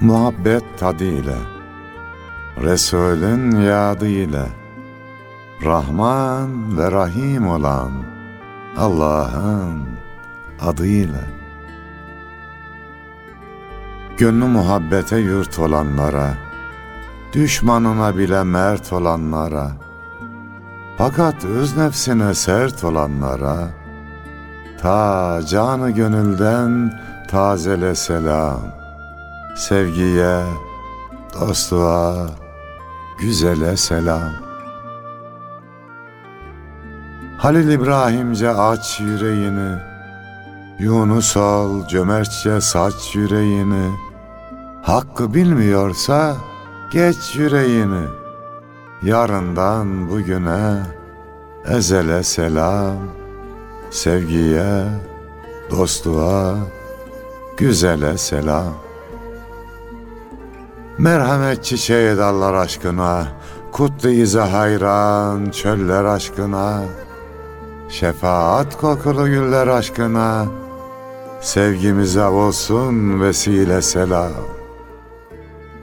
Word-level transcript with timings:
Muhabbet 0.00 0.64
tadıyla, 0.78 1.36
Resulün 2.62 3.60
yadıyla, 3.60 4.46
Rahman 5.64 6.78
ve 6.78 6.92
Rahim 6.92 7.48
olan 7.48 7.92
Allah'ın 8.76 9.88
adıyla. 10.60 11.24
Gönlü 14.18 14.44
muhabbete 14.44 15.18
yurt 15.18 15.58
olanlara, 15.58 16.34
Düşmanına 17.32 18.18
bile 18.18 18.42
mert 18.42 18.92
olanlara, 18.92 19.85
Fakat 20.98 21.44
öz 21.44 21.76
nefsine 21.76 22.34
sert 22.34 22.84
olanlara, 22.84 23.68
Ta 24.82 25.40
canı 25.46 25.90
gönülden 25.90 27.00
tazele 27.30 27.94
selam, 27.94 28.60
Sevgiye, 29.56 30.42
dostluğa, 31.40 32.26
güzele 33.20 33.76
selam. 33.76 34.32
Halil 37.38 37.68
İbrahimce 37.68 38.50
aç 38.50 39.00
yüreğini, 39.00 39.78
Yunus 40.78 41.36
ol 41.36 41.86
cömertçe 41.88 42.60
saç 42.60 43.14
yüreğini, 43.14 43.90
Hakkı 44.82 45.34
bilmiyorsa 45.34 46.36
geç 46.92 47.36
yüreğini, 47.36 48.25
Yarından 49.02 50.10
bugüne 50.10 50.82
ezele 51.68 52.22
selam, 52.22 52.96
Sevgiye, 53.90 54.84
dostluğa, 55.70 56.56
güzele 57.56 58.18
selam. 58.18 58.74
Merhamet 60.98 61.64
çiçeği 61.64 62.16
dallar 62.16 62.54
aşkına, 62.54 63.26
Kutlu 63.72 64.08
ize 64.08 64.40
hayran 64.40 65.50
çöller 65.50 66.04
aşkına, 66.04 66.82
Şefaat 67.88 68.76
kokulu 68.80 69.26
güller 69.26 69.66
aşkına, 69.66 70.46
Sevgimize 71.40 72.24
olsun 72.24 73.20
vesile 73.20 73.82
selam. 73.82 74.32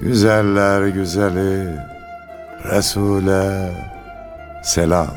Güzeller 0.02 0.88
güzeli 0.88 1.93
Resul'e 2.64 3.72
selam. 4.64 5.08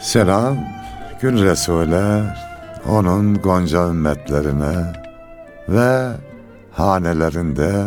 Selam 0.00 0.58
Gül 1.20 1.44
Resul'e, 1.44 2.34
onun 2.88 3.34
gonca 3.34 3.88
ümmetlerine 3.88 4.92
ve 5.68 6.12
hanelerinde 6.72 7.84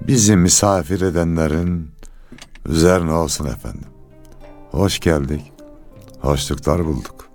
bizi 0.00 0.36
misafir 0.36 1.00
edenlerin 1.00 1.90
üzerine 2.66 3.12
olsun 3.12 3.46
efendim. 3.46 3.90
Hoş 4.70 5.00
geldik, 5.00 5.52
hoşluklar 6.20 6.86
bulduk. 6.86 7.29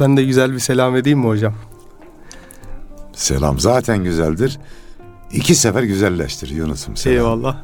Ben 0.00 0.16
de 0.16 0.24
güzel 0.24 0.52
bir 0.52 0.58
selam 0.58 0.96
edeyim 0.96 1.18
mi 1.18 1.26
hocam? 1.26 1.54
Selam 3.12 3.60
zaten 3.60 4.04
güzeldir. 4.04 4.58
İki 5.32 5.54
sefer 5.54 5.82
güzelleştir 5.82 6.48
Yunus'um 6.48 6.96
selam. 6.96 7.16
Eyvallah. 7.16 7.56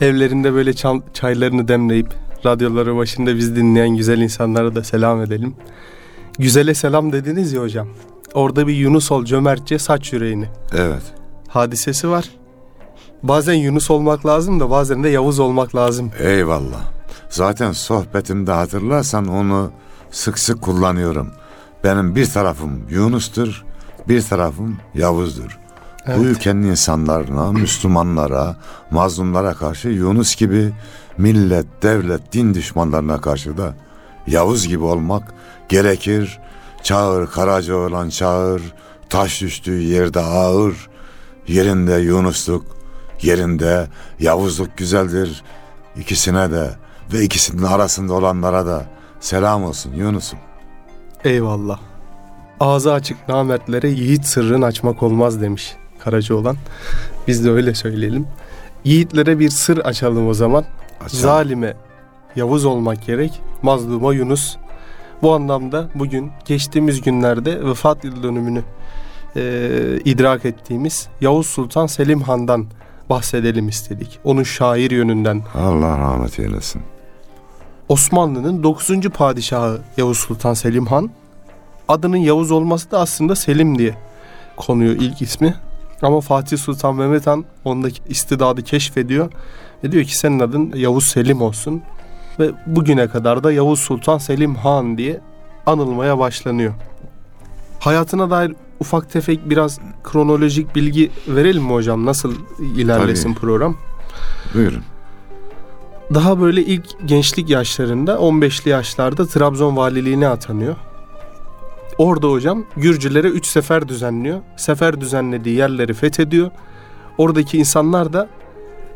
Evlerinde 0.00 0.52
böyle 0.54 0.72
çaylarını 1.12 1.68
demleyip 1.68 2.14
radyoları 2.46 2.96
başında 2.96 3.36
bizi 3.36 3.56
dinleyen 3.56 3.88
güzel 3.96 4.18
insanlara 4.18 4.74
da 4.74 4.84
selam 4.84 5.22
edelim. 5.22 5.54
Güzele 6.38 6.74
selam 6.74 7.12
dediniz 7.12 7.52
ya 7.52 7.60
hocam. 7.62 7.88
Orada 8.34 8.66
bir 8.66 8.74
Yunus 8.74 9.12
ol 9.12 9.24
cömertçe 9.24 9.78
saç 9.78 10.12
yüreğini. 10.12 10.46
Evet. 10.72 11.02
Hadisesi 11.48 12.08
var. 12.08 12.24
Bazen 13.22 13.54
Yunus 13.54 13.90
olmak 13.90 14.26
lazım 14.26 14.60
da 14.60 14.70
bazen 14.70 15.04
de 15.04 15.08
Yavuz 15.08 15.38
olmak 15.38 15.76
lazım. 15.76 16.10
Eyvallah. 16.18 16.84
Zaten 17.28 17.72
sohbetimde 17.72 18.52
hatırlarsan 18.52 19.26
onu 19.28 19.70
sık 20.10 20.38
sık 20.38 20.62
kullanıyorum. 20.62 21.30
Benim 21.86 22.16
bir 22.16 22.26
tarafım 22.30 22.82
Yunus'tur, 22.90 23.64
bir 24.08 24.22
tarafım 24.22 24.76
Yavuz'dur. 24.94 25.58
Evet. 26.06 26.18
Bu 26.18 26.24
ülkenin 26.24 26.62
insanlarına, 26.62 27.52
Müslümanlara, 27.52 28.56
mazlumlara 28.90 29.54
karşı 29.54 29.88
Yunus 29.88 30.36
gibi 30.36 30.72
millet, 31.18 31.66
devlet, 31.82 32.32
din 32.32 32.54
düşmanlarına 32.54 33.20
karşı 33.20 33.56
da 33.56 33.74
Yavuz 34.26 34.68
gibi 34.68 34.84
olmak 34.84 35.34
gerekir. 35.68 36.38
Çağır, 36.82 37.26
Karaca 37.26 37.74
olan 37.76 38.08
çağır, 38.08 38.62
taş 39.08 39.40
düştüğü 39.40 39.80
yerde 39.80 40.20
ağır. 40.20 40.88
Yerinde 41.48 41.92
Yunusluk, 41.92 42.64
yerinde 43.22 43.86
Yavuzluk 44.20 44.76
güzeldir. 44.76 45.42
İkisine 45.96 46.50
de 46.50 46.70
ve 47.12 47.22
ikisinin 47.22 47.62
arasında 47.62 48.12
olanlara 48.12 48.66
da 48.66 48.86
selam 49.20 49.64
olsun 49.64 49.92
Yunus'um. 49.94 50.38
Eyvallah. 51.26 51.78
Ağzı 52.60 52.92
açık 52.92 53.28
namertlere 53.28 53.88
yiğit 53.88 54.26
sırrın 54.26 54.62
açmak 54.62 55.02
olmaz 55.02 55.40
demiş 55.40 55.76
Karaca 55.98 56.34
olan. 56.34 56.56
Biz 57.28 57.44
de 57.44 57.50
öyle 57.50 57.74
söyleyelim. 57.74 58.26
Yiğitlere 58.84 59.38
bir 59.38 59.48
sır 59.48 59.78
açalım 59.78 60.28
o 60.28 60.34
zaman. 60.34 60.64
Açalım. 61.00 61.22
Zalime 61.22 61.76
Yavuz 62.36 62.64
olmak 62.64 63.06
gerek, 63.06 63.40
mazluma 63.62 64.14
Yunus. 64.14 64.56
Bu 65.22 65.34
anlamda 65.34 65.88
bugün 65.94 66.30
geçtiğimiz 66.44 67.00
günlerde 67.00 67.64
vefat 67.64 68.04
yıl 68.04 68.22
dönümünü 68.22 68.62
e, 69.36 69.42
idrak 70.04 70.44
ettiğimiz 70.44 71.08
Yavuz 71.20 71.46
Sultan 71.46 71.86
Selim 71.86 72.20
Han'dan 72.20 72.66
bahsedelim 73.10 73.68
istedik. 73.68 74.18
Onun 74.24 74.42
şair 74.42 74.90
yönünden. 74.90 75.42
Allah 75.54 75.98
rahmet 75.98 76.38
eylesin. 76.38 76.82
Osmanlı'nın 77.88 78.62
9. 78.62 79.00
padişahı 79.00 79.78
Yavuz 79.96 80.18
Sultan 80.18 80.54
Selim 80.54 80.86
Han. 80.86 81.10
Adının 81.88 82.16
Yavuz 82.16 82.50
olması 82.50 82.90
da 82.90 83.00
aslında 83.00 83.36
Selim 83.36 83.78
diye 83.78 83.94
konuyor 84.56 84.94
ilk 84.94 85.22
ismi. 85.22 85.54
Ama 86.02 86.20
Fatih 86.20 86.58
Sultan 86.58 86.94
Mehmet 86.94 87.26
Han 87.26 87.44
ondaki 87.64 88.02
istidadı 88.08 88.62
keşfediyor 88.62 89.32
ve 89.84 89.92
diyor 89.92 90.04
ki 90.04 90.18
senin 90.18 90.40
adın 90.40 90.72
Yavuz 90.76 91.06
Selim 91.06 91.42
olsun. 91.42 91.82
Ve 92.38 92.50
bugüne 92.66 93.08
kadar 93.08 93.44
da 93.44 93.52
Yavuz 93.52 93.80
Sultan 93.80 94.18
Selim 94.18 94.54
Han 94.54 94.98
diye 94.98 95.20
anılmaya 95.66 96.18
başlanıyor. 96.18 96.74
Hayatına 97.80 98.30
dair 98.30 98.54
ufak 98.80 99.10
tefek 99.10 99.50
biraz 99.50 99.78
kronolojik 100.04 100.74
bilgi 100.76 101.10
verelim 101.28 101.62
mi 101.62 101.72
hocam? 101.72 102.06
Nasıl 102.06 102.34
ilerlesin 102.76 103.32
Tabii. 103.34 103.40
program? 103.40 103.76
Buyurun. 104.54 104.82
Daha 106.14 106.40
böyle 106.40 106.64
ilk 106.64 107.08
gençlik 107.08 107.50
yaşlarında 107.50 108.12
15'li 108.14 108.70
yaşlarda 108.70 109.26
Trabzon 109.26 109.76
valiliğine 109.76 110.28
atanıyor. 110.28 110.76
Orada 111.98 112.30
hocam 112.30 112.64
Gürcülere 112.76 113.28
üç 113.28 113.46
sefer 113.46 113.88
düzenliyor. 113.88 114.40
Sefer 114.56 115.00
düzenlediği 115.00 115.56
yerleri 115.56 115.94
fethediyor. 115.94 116.50
Oradaki 117.18 117.58
insanlar 117.58 118.12
da 118.12 118.28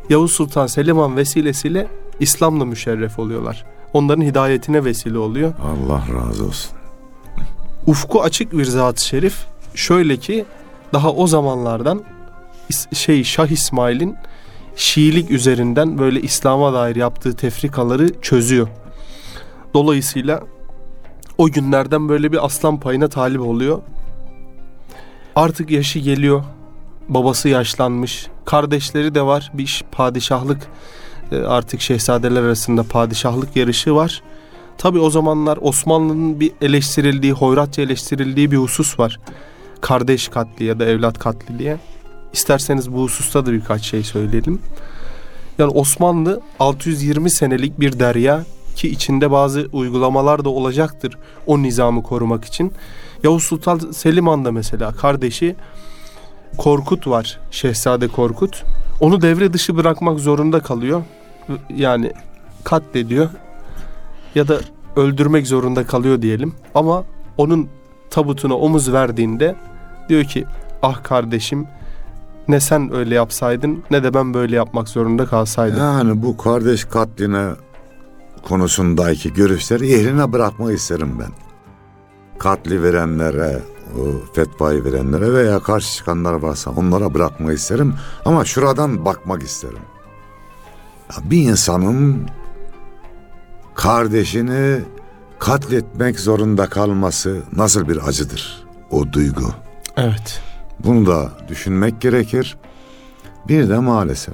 Yavuz 0.09 0.31
Sultan 0.31 0.67
Selimhan 0.67 1.17
vesilesiyle 1.17 1.87
İslam'la 2.19 2.65
müşerref 2.65 3.19
oluyorlar. 3.19 3.65
Onların 3.93 4.21
hidayetine 4.21 4.85
vesile 4.85 5.17
oluyor. 5.17 5.53
Allah 5.63 6.03
razı 6.15 6.45
olsun. 6.45 6.71
Ufku 7.87 8.21
açık 8.21 8.57
bir 8.57 8.65
zat-ı 8.65 9.05
şerif. 9.05 9.45
Şöyle 9.75 10.17
ki 10.17 10.45
daha 10.93 11.11
o 11.11 11.27
zamanlardan 11.27 12.03
şey 12.93 13.23
Şah 13.23 13.47
İsmail'in 13.47 14.15
Şiilik 14.75 15.31
üzerinden 15.31 15.97
böyle 15.97 16.21
İslam'a 16.21 16.73
dair 16.73 16.95
yaptığı 16.95 17.35
tefrikaları 17.35 18.21
çözüyor. 18.21 18.67
Dolayısıyla 19.73 20.43
o 21.37 21.49
günlerden 21.49 22.09
böyle 22.09 22.31
bir 22.31 22.45
aslan 22.45 22.79
payına 22.79 23.07
talip 23.07 23.41
oluyor. 23.41 23.81
Artık 25.35 25.71
yaşı 25.71 25.99
geliyor. 25.99 26.43
Babası 27.09 27.49
yaşlanmış. 27.49 28.27
Kardeşleri 28.45 29.15
de 29.15 29.21
var. 29.21 29.51
Bir 29.53 29.83
padişahlık 29.91 30.67
e, 31.31 31.35
artık 31.35 31.81
şehzadeler 31.81 32.43
arasında 32.43 32.83
padişahlık 32.83 33.55
yarışı 33.55 33.95
var. 33.95 34.23
Tabi 34.77 34.99
o 34.99 35.09
zamanlar 35.09 35.59
Osmanlı'nın 35.61 36.39
bir 36.39 36.51
eleştirildiği, 36.61 37.33
hoyratça 37.33 37.81
eleştirildiği 37.81 38.51
bir 38.51 38.57
husus 38.57 38.99
var. 38.99 39.19
Kardeş 39.81 40.27
katli 40.27 40.65
ya 40.65 40.79
da 40.79 40.85
evlat 40.85 41.19
katli 41.19 41.59
diye. 41.59 41.77
İsterseniz 42.33 42.93
bu 42.93 43.03
hususta 43.03 43.45
da 43.45 43.51
birkaç 43.51 43.81
şey 43.81 44.03
söyleyelim. 44.03 44.59
Yani 45.57 45.71
Osmanlı 45.71 46.41
620 46.59 47.31
senelik 47.31 47.79
bir 47.79 47.99
derya 47.99 48.45
ki 48.75 48.89
içinde 48.89 49.31
bazı 49.31 49.69
uygulamalar 49.73 50.45
da 50.45 50.49
olacaktır 50.49 51.17
o 51.47 51.61
nizamı 51.61 52.03
korumak 52.03 52.45
için. 52.45 52.73
Yavuz 53.23 53.43
Sultan 53.43 53.77
Selim 53.77 54.27
Han'da 54.27 54.51
mesela 54.51 54.91
kardeşi 54.91 55.55
Korkut 56.57 57.07
var. 57.07 57.39
Şehzade 57.51 58.07
Korkut. 58.07 58.63
Onu 58.99 59.21
devre 59.21 59.53
dışı 59.53 59.77
bırakmak 59.77 60.19
zorunda 60.19 60.59
kalıyor. 60.59 61.03
Yani 61.75 62.11
katlediyor 62.63 63.29
ya 64.35 64.47
da 64.47 64.59
öldürmek 64.95 65.47
zorunda 65.47 65.85
kalıyor 65.85 66.21
diyelim. 66.21 66.53
Ama 66.75 67.03
onun 67.37 67.69
tabutuna 68.09 68.53
omuz 68.53 68.93
verdiğinde 68.93 69.55
diyor 70.09 70.23
ki 70.23 70.45
ah 70.83 71.03
kardeşim 71.03 71.67
ne 72.47 72.59
sen 72.59 72.93
öyle 72.93 73.15
yapsaydın 73.15 73.83
ne 73.91 74.03
de 74.03 74.13
ben 74.13 74.33
böyle 74.33 74.55
yapmak 74.55 74.89
zorunda 74.89 75.25
kalsaydım. 75.25 75.79
Yani 75.79 76.21
bu 76.21 76.37
kardeş 76.37 76.85
katline 76.85 77.49
konusundaki 78.47 79.33
görüşleri 79.33 79.87
yerine 79.87 80.33
bırakmak 80.33 80.73
isterim 80.73 81.17
ben. 81.19 81.31
Katli 82.39 82.83
verenlere, 82.83 83.59
o 83.99 84.33
fetvayı 84.33 84.83
verenlere 84.83 85.33
veya 85.33 85.59
karşı 85.59 85.95
çıkanlar 85.95 86.33
varsa 86.33 86.71
onlara 86.71 87.13
bırakmak 87.13 87.57
isterim. 87.57 87.93
Ama 88.25 88.45
şuradan 88.45 89.05
bakmak 89.05 89.43
isterim. 89.43 89.79
Ya 91.09 91.31
bir 91.31 91.43
insanın 91.43 92.29
kardeşini 93.75 94.81
katletmek 95.39 96.19
zorunda 96.19 96.67
kalması 96.67 97.41
nasıl 97.55 97.89
bir 97.89 98.07
acıdır 98.07 98.63
o 98.91 99.13
duygu. 99.13 99.53
Evet. 99.97 100.41
Bunu 100.83 101.05
da 101.05 101.29
düşünmek 101.47 102.01
gerekir. 102.01 102.57
Bir 103.47 103.69
de 103.69 103.79
maalesef 103.79 104.33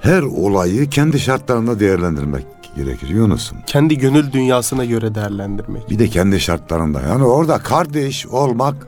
her 0.00 0.22
olayı 0.22 0.90
kendi 0.90 1.20
şartlarında 1.20 1.80
değerlendirmek 1.80 2.46
gerekir 2.76 3.08
Yunus'um. 3.08 3.58
Kendi 3.66 3.98
gönül 3.98 4.32
dünyasına 4.32 4.84
göre 4.84 5.14
değerlendirmek. 5.14 5.90
Bir 5.90 5.98
de 5.98 6.08
kendi 6.08 6.40
şartlarında. 6.40 7.00
Yani 7.00 7.24
orada 7.24 7.58
kardeş 7.58 8.26
olmak 8.26 8.86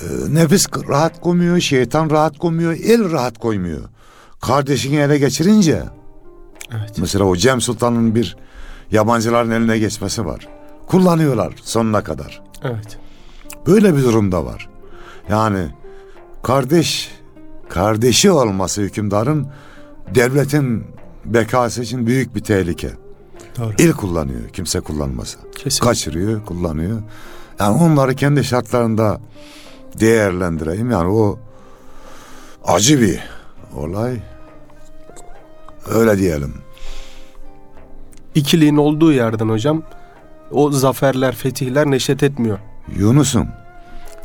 e, 0.00 0.34
nefis 0.34 0.66
rahat 0.88 1.20
koymuyor, 1.20 1.60
şeytan 1.60 2.10
rahat 2.10 2.38
koymuyor, 2.38 2.72
el 2.72 3.12
rahat 3.12 3.38
koymuyor. 3.38 3.80
Kardeşini 4.40 4.96
ele 4.96 5.18
geçirince 5.18 5.82
Evet. 6.72 6.92
mesela 6.98 7.24
o 7.24 7.36
Cem 7.36 7.60
Sultan'ın 7.60 8.14
bir 8.14 8.36
yabancıların 8.90 9.50
eline 9.50 9.78
geçmesi 9.78 10.26
var. 10.26 10.48
Kullanıyorlar 10.86 11.52
sonuna 11.62 12.02
kadar. 12.04 12.42
Evet. 12.62 12.98
Böyle 13.66 13.96
bir 13.96 14.02
durumda 14.02 14.44
var. 14.44 14.68
Yani 15.28 15.68
kardeş, 16.42 17.10
kardeşi 17.68 18.30
olması 18.30 18.82
hükümdarın 18.82 19.48
devletin 20.14 20.84
bekası 21.24 21.82
için 21.82 22.06
büyük 22.06 22.34
bir 22.34 22.40
tehlike. 22.40 22.90
Doğru. 23.58 23.72
İl 23.78 23.92
kullanıyor 23.92 24.48
kimse 24.52 24.80
kullanmasa. 24.80 25.38
Kesin. 25.56 25.84
Kaçırıyor, 25.84 26.44
kullanıyor. 26.44 27.02
Yani 27.60 27.82
onları 27.82 28.14
kendi 28.14 28.44
şartlarında 28.44 29.20
değerlendireyim. 30.00 30.90
Yani 30.90 31.08
o 31.08 31.38
acı 32.64 33.00
bir 33.00 33.20
olay. 33.76 34.20
Öyle 35.86 36.18
diyelim. 36.18 36.54
İkiliğin 38.34 38.76
olduğu 38.76 39.12
yerden 39.12 39.48
hocam 39.48 39.82
o 40.50 40.70
zaferler, 40.70 41.34
fetihler 41.34 41.90
neşet 41.90 42.22
etmiyor. 42.22 42.58
Yunus'um 42.96 43.48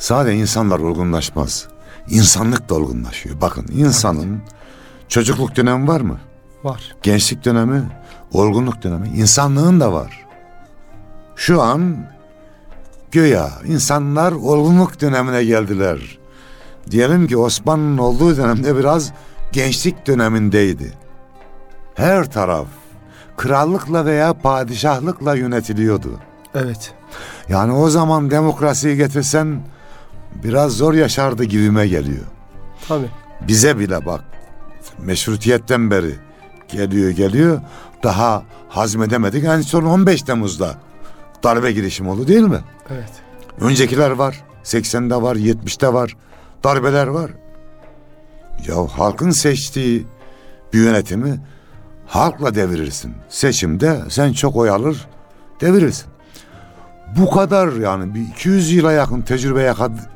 sadece 0.01 0.37
insanlar 0.37 0.79
olgunlaşmaz. 0.79 1.67
İnsanlık 2.09 2.69
da 2.69 2.75
olgunlaşıyor. 2.75 3.41
Bakın 3.41 3.65
insanın 3.75 4.41
çocukluk 5.07 5.55
dönemi 5.55 5.87
var 5.87 6.01
mı? 6.01 6.19
Var. 6.63 6.95
Gençlik 7.03 7.45
dönemi, 7.45 7.83
olgunluk 8.33 8.83
dönemi, 8.83 9.07
insanlığın 9.07 9.79
da 9.79 9.93
var. 9.93 10.25
Şu 11.35 11.61
an 11.61 12.05
göya 13.11 13.49
insanlar 13.65 14.31
olgunluk 14.31 15.01
dönemine 15.01 15.43
geldiler. 15.43 16.19
Diyelim 16.91 17.27
ki 17.27 17.37
Osmanlı'nın 17.37 17.97
olduğu 17.97 18.37
dönemde 18.37 18.77
biraz 18.77 19.11
gençlik 19.51 20.07
dönemindeydi. 20.07 20.93
Her 21.95 22.31
taraf 22.31 22.67
krallıkla 23.37 24.05
veya 24.05 24.33
padişahlıkla 24.33 25.35
yönetiliyordu. 25.35 26.19
Evet. 26.55 26.93
Yani 27.49 27.73
o 27.73 27.89
zaman 27.89 28.31
demokrasiyi 28.31 28.97
getirsen 28.97 29.61
biraz 30.43 30.71
zor 30.71 30.93
yaşardı 30.93 31.43
gibime 31.43 31.87
geliyor. 31.87 32.25
Tabii. 32.87 33.09
Bize 33.47 33.79
bile 33.79 34.05
bak 34.05 34.23
meşrutiyetten 34.99 35.91
beri 35.91 36.15
geliyor 36.67 37.09
geliyor 37.09 37.61
daha 38.03 38.43
hazmedemedik. 38.69 39.43
En 39.43 39.61
son 39.61 39.83
15 39.83 40.21
Temmuz'da 40.21 40.75
darbe 41.43 41.71
girişimi 41.71 42.09
oldu 42.09 42.27
değil 42.27 42.41
mi? 42.41 42.59
Evet. 42.89 43.11
Öncekiler 43.61 44.11
var. 44.11 44.43
80'de 44.63 45.21
var, 45.21 45.35
70'te 45.35 45.93
var. 45.93 46.17
Darbeler 46.63 47.07
var. 47.07 47.31
Ya 48.67 48.75
halkın 48.87 49.31
seçtiği 49.31 50.07
bir 50.73 50.79
yönetimi 50.79 51.41
halkla 52.07 52.55
devirirsin. 52.55 53.13
Seçimde 53.29 54.01
sen 54.09 54.33
çok 54.33 54.55
oy 54.55 54.69
alır, 54.69 55.07
devirirsin. 55.61 56.10
Bu 57.17 57.29
kadar 57.29 57.71
yani 57.73 58.15
bir 58.15 58.21
200 58.21 58.71
yıla 58.71 58.91
yakın 58.91 59.21
tecrübe 59.21 59.73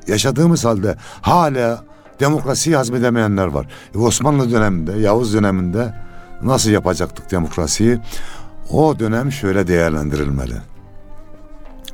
yaşadığımız 0.07 0.65
halde 0.65 0.95
hala 1.21 1.83
demokrasiyi 2.19 2.75
hazmedemeyenler 2.75 3.47
var. 3.47 3.68
E 3.95 3.97
Osmanlı 3.97 4.51
döneminde, 4.51 4.92
Yavuz 4.92 5.33
döneminde 5.33 5.94
nasıl 6.42 6.69
yapacaktık 6.69 7.31
demokrasiyi? 7.31 8.00
O 8.71 9.00
dönem 9.00 9.31
şöyle 9.31 9.68
değerlendirilmeli. 9.68 10.56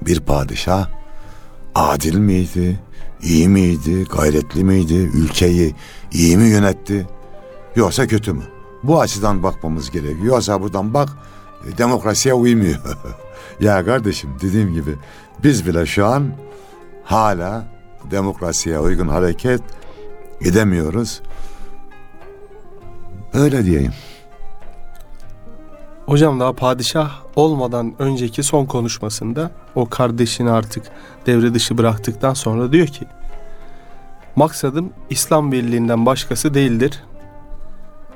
Bir 0.01 0.19
padişah 0.19 0.87
adil 1.75 2.17
miydi? 2.17 2.79
İyi 3.21 3.49
miydi? 3.49 4.05
Gayretli 4.15 4.63
miydi? 4.63 4.93
Ülkeyi 4.93 5.75
iyi 6.11 6.37
mi 6.37 6.43
yönetti? 6.43 7.07
Yoksa 7.75 8.07
kötü 8.07 8.33
mü? 8.33 8.43
Bu 8.83 9.01
açıdan 9.01 9.43
bakmamız 9.43 9.91
gerekiyor. 9.91 10.25
Yoksa 10.25 10.61
buradan 10.61 10.93
bak 10.93 11.09
e, 11.67 11.77
demokrasiye 11.77 12.33
uymuyor. 12.33 12.79
ya 13.59 13.85
kardeşim 13.85 14.29
dediğim 14.41 14.73
gibi 14.73 14.95
biz 15.43 15.67
bile 15.67 15.85
şu 15.85 16.05
an 16.05 16.31
hala 17.03 17.63
demokrasiye 18.11 18.79
uygun 18.79 19.07
hareket 19.07 19.61
edemiyoruz. 20.41 21.21
Öyle 23.33 23.65
diyeyim. 23.65 23.93
Hocam 26.05 26.39
daha 26.39 26.53
padişah 26.53 27.11
olmadan 27.35 27.93
önceki 27.99 28.43
son 28.43 28.65
konuşmasında 28.65 29.51
o 29.75 29.85
kardeşini 29.85 30.51
artık 30.51 30.83
devre 31.25 31.53
dışı 31.53 31.77
bıraktıktan 31.77 32.33
sonra 32.33 32.71
diyor 32.71 32.87
ki 32.87 33.07
Maksadım 34.35 34.89
İslam 35.09 35.51
birliğinden 35.51 36.05
başkası 36.05 36.53
değildir. 36.53 37.03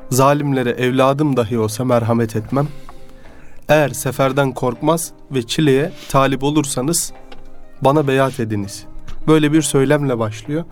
Zalimlere 0.09 0.69
evladım 0.69 1.37
dahi 1.37 1.59
olsa 1.59 1.85
merhamet 1.85 2.35
etmem. 2.35 2.67
Eğer 3.69 3.89
seferden 3.89 4.51
korkmaz 4.51 5.11
ve 5.31 5.43
çileye 5.43 5.91
talip 6.09 6.43
olursanız 6.43 7.13
bana 7.81 8.07
beyat 8.07 8.39
ediniz. 8.39 8.85
Böyle 9.27 9.51
bir 9.51 9.61
söylemle 9.61 10.19
başlıyor. 10.19 10.63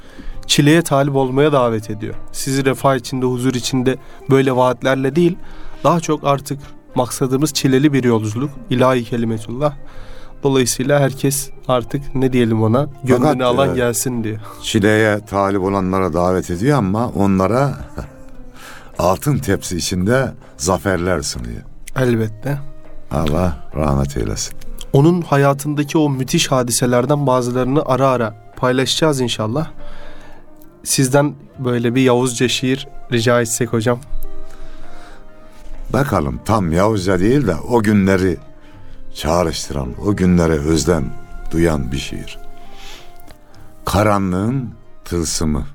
Çileye 0.48 0.82
talip 0.82 1.16
olmaya 1.16 1.52
davet 1.52 1.90
ediyor. 1.90 2.16
Sizi 2.32 2.66
refah 2.66 2.96
içinde, 2.96 3.26
huzur 3.26 3.54
içinde 3.54 3.98
böyle 4.30 4.56
vaatlerle 4.56 5.16
değil, 5.16 5.38
daha 5.84 6.00
çok 6.00 6.24
artık 6.24 6.60
maksadımız 6.96 7.54
çileli 7.54 7.94
bir 7.94 8.04
yolculuk. 8.04 8.50
İlahi 8.70 9.04
kelimetullah. 9.04 9.74
Dolayısıyla 10.44 11.00
herkes 11.00 11.50
artık 11.68 12.16
ne 12.16 12.34
diyelim 12.34 12.64
ona 12.64 12.90
gönlünü 13.04 13.26
Fakat, 13.26 13.42
alan 13.42 13.70
e, 13.70 13.76
gelsin 13.76 14.24
diyor. 14.24 14.40
Çileye 14.62 15.20
talip 15.20 15.62
olanlara 15.62 16.14
davet 16.14 16.52
ediyor 16.52 16.78
ama 16.78 17.10
onlara 17.10 17.78
altın 19.00 19.38
tepsi 19.38 19.78
içinde 19.78 20.32
zaferler 20.58 21.22
sunuyor. 21.22 21.62
Elbette. 21.96 22.73
Allah 23.14 23.58
rahmet 23.76 24.18
eylesin. 24.18 24.54
Onun 24.94 25.22
hayatındaki 25.22 25.98
o 25.98 26.10
müthiş 26.10 26.52
hadiselerden 26.52 27.28
bazılarını 27.28 27.86
ara 27.86 28.08
ara 28.08 28.36
paylaşacağız 28.56 29.22
inşallah. 29.22 29.72
Sizden 30.84 31.34
böyle 31.60 31.96
bir 31.96 32.02
Yavuzca 32.02 32.48
şiir 32.48 32.88
rica 33.12 33.42
etsek 33.42 33.74
hocam. 33.74 34.00
Bakalım 35.94 36.40
tam 36.46 36.72
Yavuzca 36.72 37.20
değil 37.20 37.48
de 37.48 37.56
o 37.56 37.84
günleri 37.84 38.38
çağrıştıran, 39.16 39.90
o 40.06 40.16
günlere 40.16 40.54
özlem 40.54 41.14
duyan 41.52 41.92
bir 41.92 41.98
şiir. 41.98 42.40
Karanlığın 43.86 44.70
tılsımı. 45.06 45.66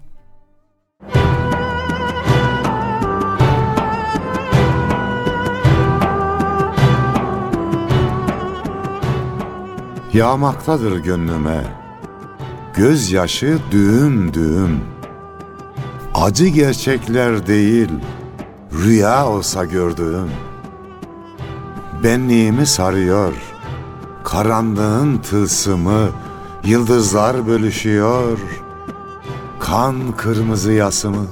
Yağmaktadır 10.12 10.98
gönlüme 10.98 11.64
Gözyaşı 12.74 13.58
düğüm 13.70 14.34
düğüm 14.34 14.80
Acı 16.14 16.46
gerçekler 16.46 17.46
değil 17.46 17.90
Rüya 18.72 19.26
olsa 19.26 19.64
gördüğüm 19.64 20.30
Benliğimi 22.04 22.66
sarıyor 22.66 23.32
Karanlığın 24.24 25.18
tılsımı 25.18 26.08
Yıldızlar 26.64 27.46
bölüşüyor 27.46 28.38
kan 29.68 30.16
kırmızı 30.16 30.72
yasımı. 30.72 31.26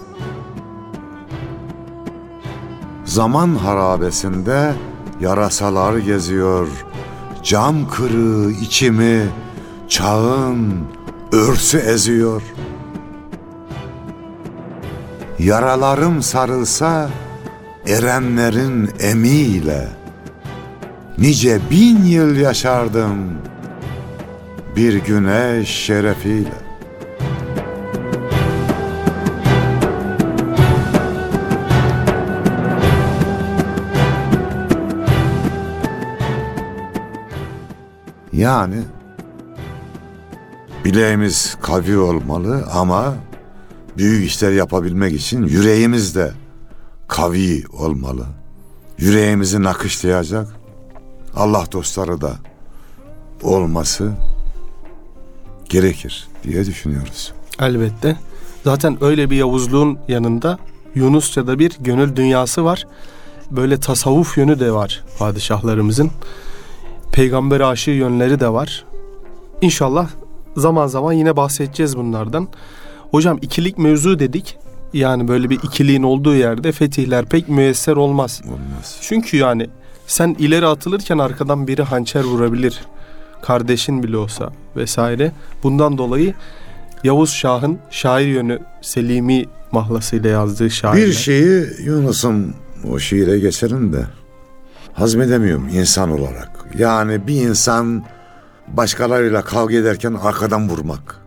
Zaman 3.05 3.55
harabesinde 3.55 4.75
yarasalar 5.21 5.97
geziyor. 5.97 6.69
Cam 7.47 7.89
kırığı 7.91 8.51
içimi 8.51 9.23
çağın 9.89 10.75
örsü 11.33 11.79
eziyor. 11.79 12.43
Yaralarım 15.39 16.23
sarılsa 16.23 17.11
erenlerin 17.87 18.91
emiyle 19.01 19.89
nice 21.19 21.61
bin 21.71 22.05
yıl 22.05 22.37
yaşardım 22.37 23.39
bir 24.77 24.95
güneş 24.95 25.69
şerefiyle. 25.69 26.66
Yani 38.47 38.77
bileğimiz 40.85 41.57
kavi 41.63 41.99
olmalı 41.99 42.67
ama 42.73 43.15
büyük 43.97 44.27
işler 44.27 44.53
yapabilmek 44.53 45.15
için 45.15 45.43
yüreğimiz 45.43 46.15
de 46.15 46.33
kavi 47.09 47.65
olmalı. 47.73 48.27
Yüreğimizi 48.99 49.63
nakışlayacak 49.63 50.49
Allah 51.37 51.65
dostları 51.73 52.21
da 52.21 52.33
olması 53.43 54.13
gerekir 55.69 56.29
diye 56.43 56.67
düşünüyoruz. 56.67 57.33
Elbette. 57.61 58.17
Zaten 58.65 59.05
öyle 59.05 59.31
bir 59.31 59.37
Yavuzluğun 59.37 59.99
yanında 60.09 60.59
Yunusça'da 60.95 61.59
bir 61.59 61.77
gönül 61.81 62.17
dünyası 62.17 62.65
var. 62.65 62.87
Böyle 63.51 63.81
tasavvuf 63.81 64.39
yönü 64.39 64.61
de 64.61 64.73
var 64.73 65.05
padişahlarımızın. 65.19 66.11
Peygamber 67.13 67.61
aşığı 67.61 67.91
yönleri 67.91 68.41
de 68.41 68.53
var. 68.53 68.85
İnşallah 69.61 70.09
zaman 70.57 70.87
zaman 70.87 71.13
yine 71.13 71.37
bahsedeceğiz 71.37 71.97
bunlardan. 71.97 72.49
Hocam 73.11 73.39
ikilik 73.43 73.79
mevzu 73.79 74.19
dedik. 74.19 74.59
Yani 74.93 75.29
böyle 75.29 75.51
bir 75.51 75.59
ikiliğin 75.63 76.03
olduğu 76.03 76.35
yerde 76.35 76.73
fetihler 76.73 77.25
pek 77.25 77.49
müyesser 77.49 77.97
olmaz. 77.97 78.43
Olmaz. 78.45 78.99
Çünkü 79.01 79.37
yani 79.37 79.67
sen 80.07 80.37
ileri 80.39 80.67
atılırken 80.67 81.19
arkadan 81.19 81.67
biri 81.67 81.83
hançer 81.83 82.25
vurabilir. 82.25 82.81
Kardeşin 83.43 84.03
bile 84.03 84.17
olsa 84.17 84.53
vesaire. 84.77 85.33
Bundan 85.63 85.99
dolayı 85.99 86.35
Yavuz 87.05 87.31
Şah'ın 87.33 87.79
şair 87.91 88.27
yönü 88.27 88.59
Selimi 88.83 89.45
mahlasıyla 89.73 90.31
yazdığı 90.31 90.71
şairler. 90.71 91.07
Bir 91.07 91.13
şeyi 91.13 91.67
Yunus'un 91.85 92.55
o 92.93 92.99
şiire 92.99 93.39
geçerim 93.39 93.93
de 93.93 94.05
hazmedemiyorum 94.93 95.69
insan 95.69 96.11
olarak. 96.11 96.56
Yani 96.79 97.27
bir 97.27 97.49
insan 97.49 98.05
başkalarıyla 98.69 99.43
kavga 99.43 99.75
ederken 99.75 100.15
arkadan 100.15 100.69
vurmak. 100.69 101.21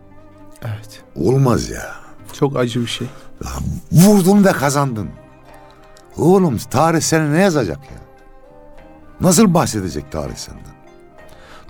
Evet. 0.62 1.04
Olmaz 1.16 1.70
ya. 1.70 1.96
Çok 2.34 2.58
acı 2.58 2.82
bir 2.82 2.88
şey. 2.88 3.08
Vurdun 3.92 4.46
ve 4.46 4.52
kazandın. 4.52 5.10
Oğlum 6.18 6.58
tarih 6.58 7.02
seni 7.02 7.34
ne 7.34 7.42
yazacak 7.42 7.78
ya? 7.78 7.98
Nasıl 9.22 9.54
bahsedecek 9.54 10.12
tarih 10.12 10.36
senden? 10.36 10.80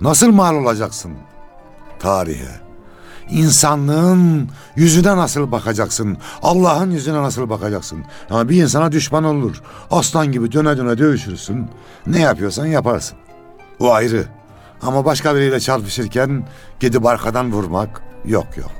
Nasıl 0.00 0.30
mal 0.30 0.54
olacaksın 0.54 1.12
tarihe? 1.98 2.60
İnsanlığın 3.30 4.48
yüzüne 4.76 5.16
nasıl 5.16 5.52
bakacaksın? 5.52 6.18
Allah'ın 6.42 6.90
yüzüne 6.90 7.22
nasıl 7.22 7.50
bakacaksın? 7.50 8.04
Yani 8.30 8.48
bir 8.48 8.62
insana 8.62 8.92
düşman 8.92 9.24
olur. 9.24 9.62
Aslan 9.90 10.32
gibi 10.32 10.52
döne 10.52 10.76
döne 10.76 10.98
dövüşürsün. 10.98 11.68
Ne 12.06 12.20
yapıyorsan 12.20 12.66
yaparsın. 12.66 13.18
O 13.80 13.92
ayrı. 13.92 14.24
Ama 14.82 15.04
başka 15.04 15.34
biriyle 15.34 15.60
çarpışırken 15.60 16.46
gidip 16.80 17.06
arkadan 17.06 17.52
vurmak 17.52 18.02
yok 18.24 18.56
yok. 18.56 18.70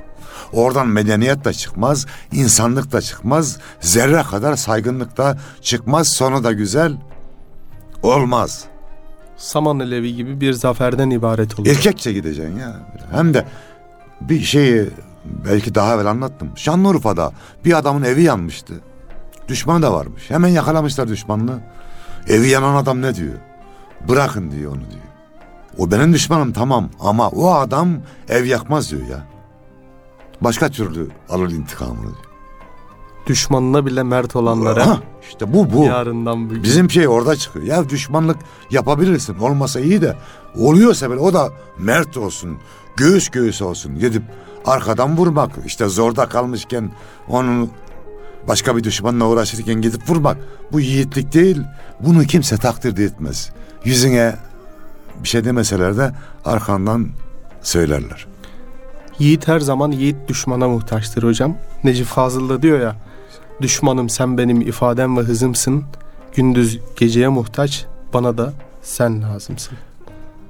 Oradan 0.53 0.87
medeniyet 0.87 1.45
de 1.45 1.53
çıkmaz, 1.53 2.05
insanlık 2.31 2.91
da 2.91 3.01
çıkmaz, 3.01 3.59
zerre 3.79 4.23
kadar 4.23 4.55
saygınlık 4.55 5.17
da 5.17 5.37
çıkmaz, 5.61 6.07
sonu 6.07 6.43
da 6.43 6.51
güzel 6.51 6.97
olmaz. 8.03 8.65
Saman 9.37 9.79
Alevi 9.79 10.15
gibi 10.15 10.41
bir 10.41 10.53
zaferden 10.53 11.09
ibaret 11.09 11.59
olur. 11.59 11.69
Erkekçe 11.69 12.13
gideceksin 12.13 12.59
ya. 12.59 12.89
Hem 13.11 13.33
de 13.33 13.45
bir 14.21 14.41
şeyi 14.41 14.89
belki 15.25 15.75
daha 15.75 15.95
evvel 15.95 16.05
anlattım. 16.05 16.49
Şanlıurfa'da 16.55 17.31
bir 17.65 17.77
adamın 17.77 18.03
evi 18.03 18.23
yanmıştı. 18.23 18.73
Düşman 19.47 19.81
da 19.81 19.93
varmış. 19.93 20.29
Hemen 20.29 20.49
yakalamışlar 20.49 21.07
düşmanını. 21.07 21.59
Evi 22.27 22.47
yanan 22.49 22.75
adam 22.75 23.01
ne 23.01 23.15
diyor? 23.15 23.33
Bırakın 24.09 24.51
diyor 24.51 24.71
onu 24.71 24.79
diyor. 24.81 25.01
O 25.77 25.91
benim 25.91 26.13
düşmanım 26.13 26.53
tamam 26.53 26.89
ama 26.99 27.29
o 27.29 27.51
adam 27.53 27.89
ev 28.29 28.45
yakmaz 28.45 28.91
diyor 28.91 29.07
ya. 29.07 29.27
Başka 30.41 30.69
türlü 30.69 31.07
alır 31.29 31.51
intikamını 31.51 32.01
diyor. 32.01 32.15
Düşmanına 33.27 33.85
bile 33.85 34.03
mert 34.03 34.35
olanlara 34.35 34.87
Hah, 34.87 34.99
işte 35.29 35.53
bu 35.53 35.73
bu. 35.73 35.83
yarından 35.83 36.49
bugün. 36.49 36.63
Bizim 36.63 36.89
şey 36.91 37.07
orada 37.07 37.35
çıkıyor. 37.35 37.65
Ya 37.65 37.89
düşmanlık 37.89 38.37
yapabilirsin. 38.71 39.39
Olmasa 39.39 39.79
iyi 39.79 40.01
de 40.01 40.17
oluyorsa 40.55 41.09
böyle 41.09 41.21
o 41.21 41.33
da 41.33 41.49
mert 41.77 42.17
olsun. 42.17 42.57
Göğüs 42.97 43.29
göğüs 43.29 43.61
olsun. 43.61 43.99
Gidip 43.99 44.23
arkadan 44.65 45.17
vurmak. 45.17 45.51
işte 45.65 45.87
zorda 45.87 46.29
kalmışken 46.29 46.91
onun 47.27 47.69
başka 48.47 48.77
bir 48.77 48.83
düşmanla 48.83 49.25
uğraşırken 49.25 49.81
gidip 49.81 50.09
vurmak. 50.09 50.37
Bu 50.71 50.79
yiğitlik 50.79 51.33
değil. 51.33 51.61
Bunu 51.99 52.23
kimse 52.23 52.57
takdir 52.57 52.97
etmez. 52.97 53.51
Yüzüne 53.85 54.35
bir 55.23 55.27
şey 55.27 55.45
demeseler 55.45 55.97
de 55.97 56.11
arkandan 56.45 57.07
söylerler. 57.61 58.27
Yiğit 59.19 59.47
her 59.47 59.59
zaman 59.59 59.91
yiğit 59.91 60.15
düşmana 60.27 60.67
muhtaçtır 60.67 61.23
hocam. 61.23 61.57
Necip 61.83 62.05
Fazıl 62.05 62.49
da 62.49 62.61
diyor 62.61 62.79
ya 62.79 62.95
Düşmanım 63.61 64.09
sen 64.09 64.37
benim 64.37 64.61
ifadem 64.61 65.17
ve 65.17 65.21
hızımsın. 65.21 65.83
Gündüz 66.35 66.79
geceye 66.95 67.27
muhtaç 67.27 67.85
bana 68.13 68.37
da 68.37 68.53
sen 68.81 69.23
lazımsın. 69.23 69.77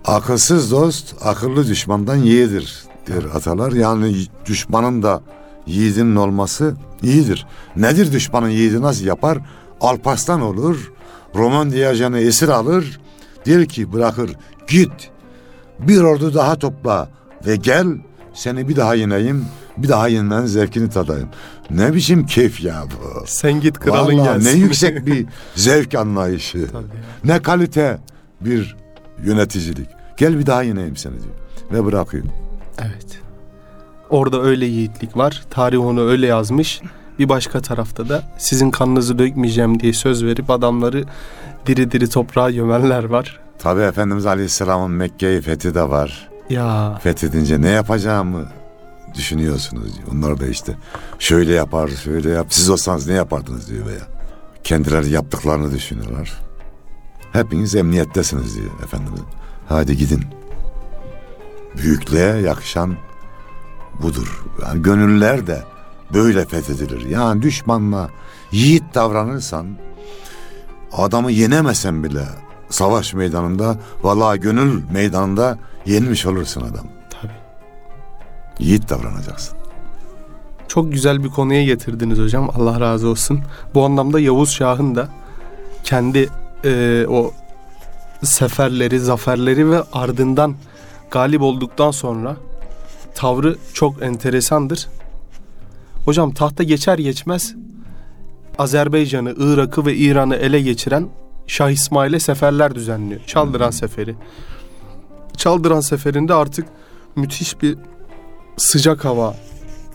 Akılsız 0.05 0.71
dost 0.71 1.15
akıllı 1.25 1.67
düşmandan 1.67 2.15
yiğidir 2.15 2.83
der 3.07 3.23
atalar. 3.35 3.71
Yani 3.71 4.25
düşmanın 4.45 5.03
da 5.03 5.21
yiğidinin 5.67 6.15
olması 6.15 6.75
iyidir. 7.03 7.47
Nedir 7.75 8.11
düşmanın 8.11 8.49
yiğidi 8.49 8.81
nasıl 8.81 9.05
yapar? 9.05 9.37
Alpaslan 9.81 10.41
olur. 10.41 10.91
Roman 11.35 11.71
Diyajen'i 11.71 12.17
esir 12.17 12.49
alır. 12.49 12.99
Der 13.45 13.65
ki 13.65 13.93
bırakır 13.93 14.31
git 14.67 15.09
bir 15.79 16.01
ordu 16.01 16.33
daha 16.33 16.55
topla 16.59 17.09
ve 17.45 17.55
gel 17.55 17.87
seni 18.33 18.67
bir 18.69 18.75
daha 18.75 18.95
yeneyim 18.95 19.45
bir 19.77 19.89
daha 19.89 20.07
yenmenin 20.07 20.45
zevkini 20.45 20.89
tadayım. 20.89 21.29
Ne 21.69 21.93
biçim 21.93 22.25
keyif 22.25 22.63
ya 22.63 22.83
bu. 22.85 23.23
Sen 23.25 23.61
git 23.61 23.79
kralın 23.79 24.17
Vallahi 24.17 24.33
gelsin. 24.33 24.47
ne 24.57 24.63
yüksek 24.63 25.05
bir 25.05 25.25
zevk 25.55 25.95
anlayışı. 25.95 26.67
Tabii. 26.71 26.85
Ne 27.23 27.41
kalite 27.41 27.97
bir 28.41 28.75
yöneticilik. 29.23 29.87
Gel 30.17 30.39
bir 30.39 30.45
daha 30.45 30.63
yeneyim 30.63 30.95
seni 30.97 31.13
diyor. 31.13 31.35
Ve 31.71 31.85
bırakıyor. 31.85 32.23
Evet. 32.79 33.19
Orada 34.09 34.41
öyle 34.41 34.65
yiğitlik 34.65 35.17
var. 35.17 35.43
Tarih 35.49 35.79
onu 35.85 36.01
öyle 36.09 36.27
yazmış. 36.27 36.81
Bir 37.19 37.29
başka 37.29 37.61
tarafta 37.61 38.09
da 38.09 38.23
sizin 38.37 38.71
kanınızı 38.71 39.19
dökmeyeceğim 39.19 39.79
diye 39.79 39.93
söz 39.93 40.25
verip 40.25 40.49
adamları 40.49 41.03
diri 41.65 41.91
diri 41.91 42.09
toprağa 42.09 42.51
gömenler 42.51 43.03
var. 43.03 43.39
Tabi 43.59 43.81
Efendimiz 43.81 44.25
Aleyhisselam'ın 44.25 44.91
Mekke'yi 44.91 45.41
fethi 45.41 45.73
de 45.73 45.89
var. 45.89 46.29
Ya 46.49 46.99
Fethedince 47.03 47.61
ne 47.61 47.69
yapacağımı 47.69 48.45
düşünüyorsunuz 49.13 49.97
diyor. 49.97 50.07
Onlar 50.11 50.39
da 50.39 50.47
işte 50.47 50.75
şöyle 51.19 51.53
yapar, 51.53 51.87
şöyle 51.87 52.29
yap. 52.29 52.47
Siz 52.49 52.69
olsanız 52.69 53.07
ne 53.07 53.13
yapardınız 53.13 53.69
diyor 53.69 53.85
veya. 53.85 54.07
Kendileri 54.63 55.09
yaptıklarını 55.09 55.73
düşünüyorlar. 55.73 56.39
Hepiniz 57.33 57.75
emniyettesiniz 57.75 58.55
diyor 58.55 58.71
Efendimiz. 58.83 59.21
Hadi 59.69 59.97
gidin. 59.97 60.23
Büyüklüğe 61.77 62.41
yakışan 62.41 62.95
budur. 64.01 64.43
Yani 64.61 64.81
gönüller 64.81 65.47
de 65.47 65.63
böyle 66.13 66.45
fethedilir. 66.45 67.05
Yani 67.09 67.41
düşmanla 67.41 68.09
yiğit 68.51 68.83
davranırsan 68.95 69.67
adamı 70.91 71.31
yenemesen 71.31 72.03
bile 72.03 72.23
savaş 72.69 73.13
meydanında 73.13 73.77
vallahi 74.03 74.39
gönül 74.39 74.81
meydanında 74.91 75.57
yenmiş 75.85 76.25
olursun 76.25 76.61
adam. 76.61 76.85
tabii. 77.09 77.31
Yiğit 78.59 78.89
davranacaksın. 78.89 79.57
Çok 80.67 80.91
güzel 80.91 81.23
bir 81.23 81.29
konuya 81.29 81.63
getirdiniz 81.63 82.19
hocam. 82.19 82.49
Allah 82.55 82.79
razı 82.79 83.07
olsun. 83.07 83.41
Bu 83.73 83.85
anlamda 83.85 84.19
Yavuz 84.19 84.51
Şah'ın 84.51 84.95
da 84.95 85.09
kendi 85.83 86.29
e, 86.65 87.05
o 87.09 87.31
seferleri, 88.23 88.99
zaferleri 88.99 89.71
ve 89.71 89.83
ardından 89.93 90.55
galip 91.11 91.41
olduktan 91.41 91.91
sonra 91.91 92.37
tavrı 93.15 93.57
çok 93.73 94.03
enteresandır. 94.03 94.87
Hocam 96.05 96.31
tahta 96.31 96.63
geçer 96.63 96.97
geçmez 96.97 97.55
Azerbaycan'ı, 98.57 99.35
Irak'ı 99.37 99.85
ve 99.85 99.95
İran'ı 99.95 100.35
ele 100.35 100.61
geçiren 100.61 101.07
Şah 101.47 101.69
İsmail'e 101.69 102.19
seferler 102.19 102.75
düzenliyor. 102.75 103.21
Çaldıran 103.27 103.71
Seferi. 103.71 104.15
Çaldıran 105.37 105.79
Seferi'nde 105.79 106.33
artık 106.33 106.65
müthiş 107.15 107.61
bir 107.61 107.77
sıcak 108.57 109.05
hava, 109.05 109.35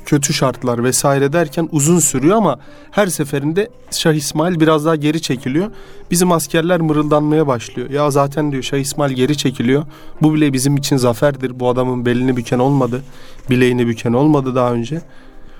kötü 0.04 0.34
şartlar 0.34 0.84
vesaire 0.84 1.32
derken 1.32 1.68
uzun 1.72 1.98
sürüyor 1.98 2.36
ama 2.36 2.58
her 2.90 3.06
seferinde 3.06 3.70
Şah 3.90 4.12
İsmail 4.12 4.60
biraz 4.60 4.84
daha 4.84 4.96
geri 4.96 5.22
çekiliyor. 5.22 5.70
Bizim 6.10 6.32
askerler 6.32 6.80
mırıldanmaya 6.80 7.46
başlıyor. 7.46 7.90
Ya 7.90 8.10
zaten 8.10 8.52
diyor 8.52 8.62
Şah 8.62 8.78
İsmail 8.78 9.12
geri 9.12 9.36
çekiliyor. 9.36 9.84
Bu 10.22 10.34
bile 10.34 10.52
bizim 10.52 10.76
için 10.76 10.96
zaferdir. 10.96 11.60
Bu 11.60 11.68
adamın 11.68 12.06
belini 12.06 12.36
büken 12.36 12.58
olmadı. 12.58 13.02
Bileğini 13.50 13.88
büken 13.88 14.12
olmadı 14.12 14.54
daha 14.54 14.72
önce. 14.72 15.02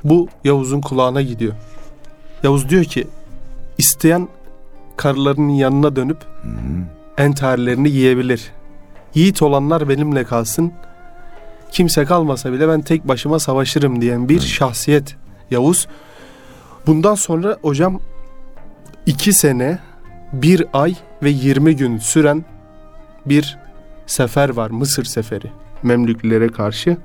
Bu 0.09 0.29
Yavuz'un 0.45 0.81
kulağına 0.81 1.23
gidiyor. 1.23 1.53
Yavuz 2.43 2.69
diyor 2.69 2.85
ki 2.85 3.07
isteyen 3.79 4.29
karılarının 4.97 5.49
yanına 5.49 5.97
dönüp 5.97 6.19
entarlerini 7.19 7.91
yiyebilir. 7.91 8.53
Yiğit 9.15 9.43
olanlar 9.43 9.89
benimle 9.89 10.25
kalsın. 10.25 10.73
Kimse 11.71 12.05
kalmasa 12.05 12.53
bile 12.53 12.69
ben 12.69 12.83
tek 12.83 13.09
başıma 13.09 13.39
savaşırım 13.39 14.01
diyen 14.01 14.29
bir 14.29 14.41
şahsiyet 14.41 15.17
Yavuz. 15.51 15.89
Bundan 16.87 17.15
sonra 17.15 17.59
hocam 17.63 18.01
iki 19.07 19.33
sene, 19.33 19.79
bir 20.33 20.65
ay 20.73 20.95
ve 21.23 21.31
20 21.31 21.77
gün 21.77 21.99
süren 21.99 22.45
bir 23.27 23.59
sefer 24.07 24.49
var. 24.49 24.71
Mısır 24.71 25.05
seferi 25.05 25.51
Memlüklere 25.83 26.49
karşı. 26.49 26.97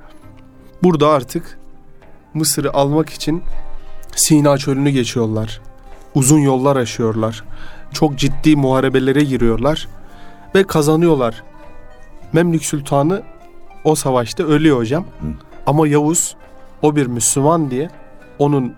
Burada 0.82 1.08
artık 1.08 1.58
Mısır'ı 2.34 2.72
almak 2.72 3.10
için 3.10 3.42
Sina 4.16 4.58
çölünü 4.58 4.90
geçiyorlar. 4.90 5.60
Uzun 6.14 6.38
yollar 6.38 6.76
aşıyorlar. 6.76 7.44
Çok 7.92 8.18
ciddi 8.18 8.56
muharebelere 8.56 9.24
giriyorlar 9.24 9.88
ve 10.54 10.64
kazanıyorlar. 10.66 11.42
Memlük 12.32 12.64
Sultanı 12.64 13.22
o 13.84 13.94
savaşta 13.94 14.44
ölüyor 14.44 14.76
hocam. 14.76 15.04
Hı. 15.20 15.26
Ama 15.66 15.88
Yavuz 15.88 16.36
o 16.82 16.96
bir 16.96 17.06
Müslüman 17.06 17.70
diye 17.70 17.90
onun 18.38 18.74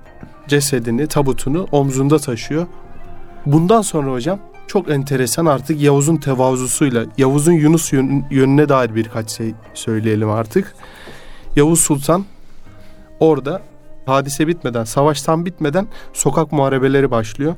cesedini, 0.49 1.07
tabutunu 1.07 1.67
omzunda 1.73 2.19
taşıyor. 2.19 2.67
Bundan 3.47 3.83
sonra 3.83 4.13
hocam 4.13 4.39
çok 4.67 4.91
enteresan 4.91 5.47
artık 5.47 5.81
Yavuz'un 5.81 6.17
tevazusuyla, 6.17 7.05
Yavuz'un 7.19 7.53
Yunus 7.53 7.93
yön- 7.93 8.25
yönüne 8.31 8.69
dair 8.69 8.95
birkaç 8.95 9.31
şey 9.31 9.55
söyleyelim 9.75 10.31
artık. 10.31 10.75
Yavuz 11.57 11.81
Sultan 11.81 12.25
orada 13.21 13.63
hadise 14.07 14.47
bitmeden, 14.47 14.85
savaştan 14.85 15.47
bitmeden 15.47 15.87
sokak 16.13 16.53
muharebeleri 16.53 17.11
başlıyor. 17.11 17.55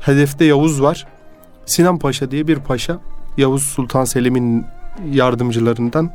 Hedefte 0.00 0.44
Yavuz 0.44 0.82
var. 0.82 1.06
Sinan 1.66 1.98
Paşa 1.98 2.30
diye 2.30 2.48
bir 2.48 2.56
paşa, 2.56 2.98
Yavuz 3.36 3.62
Sultan 3.62 4.04
Selim'in 4.04 4.66
yardımcılarından. 5.10 6.10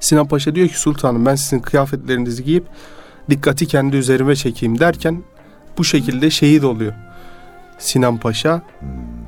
Sinan 0.00 0.28
Paşa 0.28 0.54
diyor 0.54 0.68
ki 0.68 0.80
sultanım 0.80 1.26
ben 1.26 1.34
sizin 1.34 1.60
kıyafetlerinizi 1.60 2.44
giyip 2.44 2.66
dikkati 3.30 3.66
kendi 3.66 3.96
üzerime 3.96 4.36
çekeyim 4.36 4.78
derken 4.78 5.22
bu 5.78 5.84
şekilde 5.84 6.30
şehit 6.30 6.64
oluyor. 6.64 6.92
Sinan 7.78 8.16
Paşa. 8.16 8.62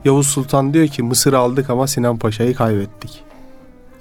Yavuz 0.05 0.27
Sultan 0.27 0.75
diyor 0.75 0.87
ki 0.87 1.03
Mısır'ı 1.03 1.39
aldık 1.39 1.71
ama 1.71 1.87
Sinan 1.87 2.17
Paşa'yı 2.17 2.55
kaybettik. 2.55 3.25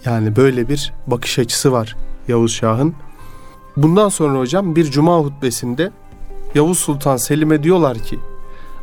Yani 0.05 0.35
böyle 0.35 0.69
bir 0.69 0.93
bakış 1.07 1.39
açısı 1.39 1.71
var 1.71 1.95
Yavuz 2.27 2.53
Şah'ın. 2.53 2.95
Bundan 3.77 4.09
sonra 4.09 4.39
hocam 4.39 4.75
bir 4.75 4.91
cuma 4.91 5.17
hutbesinde 5.17 5.91
Yavuz 6.55 6.79
Sultan 6.79 7.17
Selim'e 7.17 7.63
diyorlar 7.63 7.97
ki 7.97 8.19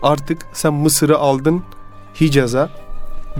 artık 0.03 0.47
sen 0.53 0.75
Mısır'ı 0.75 1.19
aldın 1.19 1.63
Hicaz'a 2.21 2.71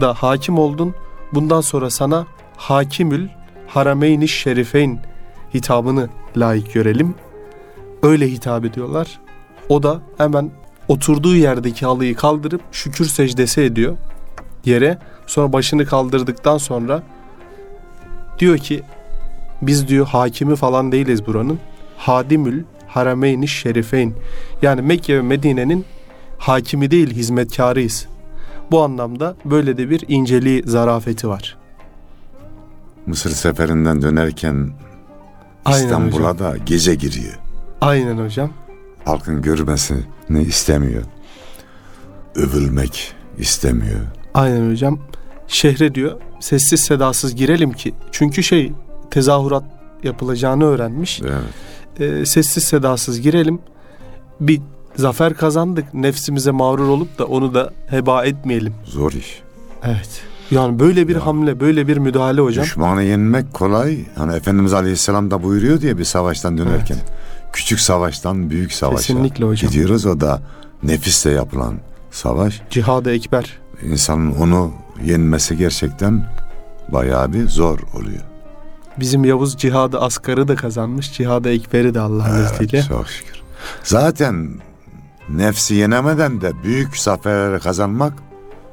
da 0.01 0.13
hakim 0.13 0.59
oldun. 0.59 0.95
Bundan 1.33 1.61
sonra 1.61 1.89
sana 1.89 2.25
Hakimül 2.57 3.27
Harameyni 3.67 4.27
Şerifeyn 4.27 4.99
hitabını 5.53 6.09
layık 6.37 6.73
görelim. 6.73 7.15
Öyle 8.03 8.31
hitap 8.31 8.65
ediyorlar. 8.65 9.19
O 9.69 9.83
da 9.83 10.01
hemen 10.17 10.51
oturduğu 10.87 11.35
yerdeki 11.35 11.85
halıyı 11.85 12.15
kaldırıp 12.15 12.61
şükür 12.71 13.05
secdesi 13.05 13.61
ediyor 13.61 13.97
yere. 14.65 14.97
Sonra 15.27 15.53
başını 15.53 15.85
kaldırdıktan 15.85 16.57
sonra 16.57 17.03
diyor 18.39 18.57
ki 18.57 18.83
biz 19.61 19.87
diyor 19.87 20.07
hakimi 20.07 20.55
falan 20.55 20.91
değiliz 20.91 21.27
buranın. 21.27 21.59
Hadimül 21.97 22.63
Harameyni 22.87 23.47
Şerifeyn. 23.47 24.13
Yani 24.61 24.81
Mekke 24.81 25.17
ve 25.17 25.21
Medine'nin 25.21 25.85
hakimi 26.37 26.91
değil 26.91 27.13
hizmetkarıyız. 27.13 28.07
Bu 28.71 28.83
anlamda 28.83 29.35
böyle 29.45 29.77
de 29.77 29.89
bir 29.89 30.03
inceliği, 30.07 30.63
zarafeti 30.65 31.27
var. 31.27 31.57
Mısır 33.05 33.29
seferinden 33.29 34.01
dönerken 34.01 34.69
İstanbul'a 35.69 36.39
da 36.39 36.57
gece 36.65 36.95
giriyor. 36.95 37.33
Aynen 37.81 38.17
hocam. 38.17 38.53
Halkın 39.05 39.41
görmesini 39.41 40.41
istemiyor. 40.47 41.03
Övülmek 42.35 43.13
istemiyor. 43.37 43.99
Aynen 44.33 44.71
hocam. 44.71 44.99
Şehre 45.47 45.95
diyor 45.95 46.19
sessiz 46.39 46.79
sedasız 46.79 47.35
girelim 47.35 47.73
ki. 47.73 47.93
Çünkü 48.11 48.43
şey 48.43 48.73
tezahürat 49.11 49.63
yapılacağını 50.03 50.65
öğrenmiş. 50.65 51.21
Evet. 51.21 51.33
Ee, 52.21 52.25
sessiz 52.25 52.63
sedasız 52.63 53.21
girelim. 53.21 53.59
Bir 54.39 54.61
zafer 54.95 55.33
kazandık. 55.33 55.93
Nefsimize 55.93 56.51
mağrur 56.51 56.87
olup 56.87 57.19
da 57.19 57.25
onu 57.25 57.53
da 57.53 57.73
heba 57.89 58.25
etmeyelim. 58.25 58.73
Zor 58.85 59.11
iş. 59.11 59.41
Evet. 59.83 60.21
Yani 60.51 60.79
böyle 60.79 61.07
bir 61.07 61.15
Ya. 61.15 61.25
hamle, 61.25 61.59
böyle 61.59 61.87
bir 61.87 61.97
müdahale 61.97 62.41
hocam. 62.41 62.65
Düşmanı 62.65 63.03
yenmek 63.03 63.53
kolay. 63.53 63.97
Hani 64.15 64.35
Efendimiz 64.35 64.73
Aleyhisselam 64.73 65.31
da 65.31 65.43
buyuruyor 65.43 65.81
diye 65.81 65.97
bir 65.97 66.03
savaştan 66.03 66.57
dönerken. 66.57 66.97
Küçük 67.53 67.79
savaştan 67.79 68.49
büyük 68.49 68.73
savaşa 68.73 68.97
Kesinlikle 68.97 69.45
hocam. 69.45 69.71
gidiyoruz. 69.71 70.05
O 70.05 70.19
da 70.21 70.41
nefisle 70.83 71.31
yapılan 71.31 71.75
savaş. 72.11 72.61
Cihad-ı 72.69 73.11
Ekber. 73.11 73.57
İnsanın 73.83 74.31
onu 74.35 74.71
yenmesi 75.05 75.57
gerçekten 75.57 76.25
bayağı 76.89 77.33
bir 77.33 77.47
zor 77.47 77.79
oluyor. 77.93 78.21
Bizim 78.99 79.25
Yavuz 79.25 79.57
Cihad-ı 79.57 80.01
Asgar'ı 80.01 80.47
da 80.47 80.55
kazanmış. 80.55 81.13
Cihad-ı 81.13 81.49
Ekber'i 81.49 81.93
de 81.93 81.99
Allah'ın 81.99 82.45
izniyle. 82.45 82.83
Çok 82.83 83.09
şükür. 83.09 83.41
Zaten 83.83 84.49
nefsi 85.29 85.75
yenemeden 85.75 86.41
de 86.41 86.63
büyük 86.63 86.97
zaferleri 86.97 87.59
kazanmak 87.59 88.13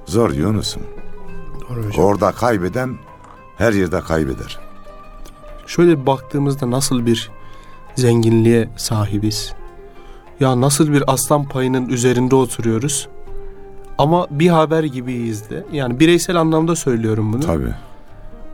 zor 0.07 0.31
Yunus'um. 0.31 0.83
Doğru 1.61 1.87
hocam. 1.87 2.05
Orada 2.05 2.33
kaybeden 2.33 2.97
her 3.59 3.73
yerde 3.73 4.01
kaybeder. 4.01 4.59
Şöyle 5.67 6.07
baktığımızda 6.07 6.71
nasıl 6.71 7.07
bir 7.07 7.31
zenginliğe 7.97 8.69
sahibiz. 8.77 9.53
Ya 10.41 10.61
nasıl 10.61 10.93
bir 10.93 11.13
aslan 11.13 11.49
payının 11.49 11.89
üzerinde 11.89 12.35
oturuyoruz. 12.35 13.09
Ama 13.99 14.27
bir 14.31 14.49
haber 14.49 14.85
gibiyiz 14.85 15.51
de. 15.51 15.65
Yani 15.73 16.01
bireysel 16.01 16.37
anlamda 16.37 16.77
söylüyorum 16.77 17.33
bunu. 17.33 17.41
Tabii. 17.41 17.75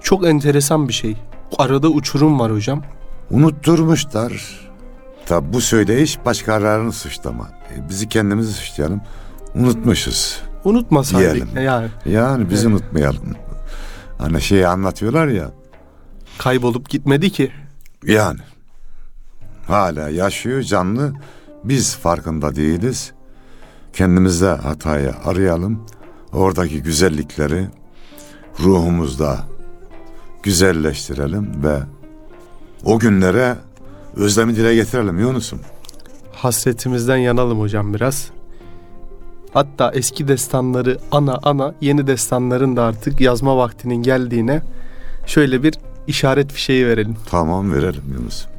Çok 0.03 0.27
enteresan 0.27 0.89
bir 0.89 0.93
şey. 0.93 1.17
Arada 1.59 1.89
uçurum 1.89 2.41
var 2.41 2.53
hocam. 2.53 2.83
Unutturmuşlar. 3.31 4.61
Tabi 5.27 5.53
bu 5.53 5.61
söyleyiş 5.61 6.25
başkalarını 6.25 6.93
suçlama. 6.93 7.49
E, 7.77 7.89
bizi 7.89 8.09
kendimizi 8.09 8.53
suçlayalım. 8.53 9.01
Unutmuşuz. 9.55 10.41
Unutmasaydık. 10.65 11.55
Yani 11.61 11.89
Yani 12.07 12.51
biz 12.51 12.65
Evet. 12.65 12.73
unutmayalım. 12.75 13.35
Hani 14.19 14.43
şeyi 14.43 14.67
anlatıyorlar 14.69 15.27
ya. 15.29 15.51
kaybolup 16.39 16.89
gitmedi 16.89 17.31
ki. 17.31 17.51
Yani 18.07 18.41
hala 19.67 20.09
yaşıyor 20.09 20.63
canlı. 20.63 21.13
Biz 21.65 21.97
farkında 21.97 22.55
değiliz. 22.57 23.13
Kendimizde 23.93 24.49
hatayı 24.49 25.15
arayalım. 25.25 25.87
Oradaki 26.33 26.83
güzellikleri 26.83 27.69
ruhumuzda 28.61 29.39
güzelleştirelim 30.43 31.65
ve 31.65 31.79
o 32.85 32.99
günlere 32.99 33.57
özlemi 34.17 34.57
dile 34.57 34.75
getirelim 34.75 35.19
Yunus'um. 35.19 35.61
Hasretimizden 36.33 37.17
yanalım 37.17 37.61
hocam 37.61 37.95
biraz. 37.95 38.31
Hatta 39.53 39.93
eski 39.95 40.29
destanları 40.29 40.99
ana 41.13 41.39
ana 41.43 41.75
yeni 41.81 42.07
destanların 42.07 42.77
da 42.77 42.83
artık 42.83 43.21
yazma 43.21 43.57
vaktinin 43.57 44.03
geldiğine 44.03 44.63
şöyle 45.27 45.63
bir 45.63 45.75
işaret 46.07 46.53
fişeği 46.53 46.87
verelim. 46.87 47.17
Tamam 47.31 47.73
verelim 47.73 48.05
Yunus'um. 48.13 48.51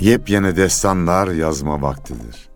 Yepyeni 0.00 0.56
destanlar 0.56 1.28
yazma 1.28 1.82
vaktidir. 1.82 2.51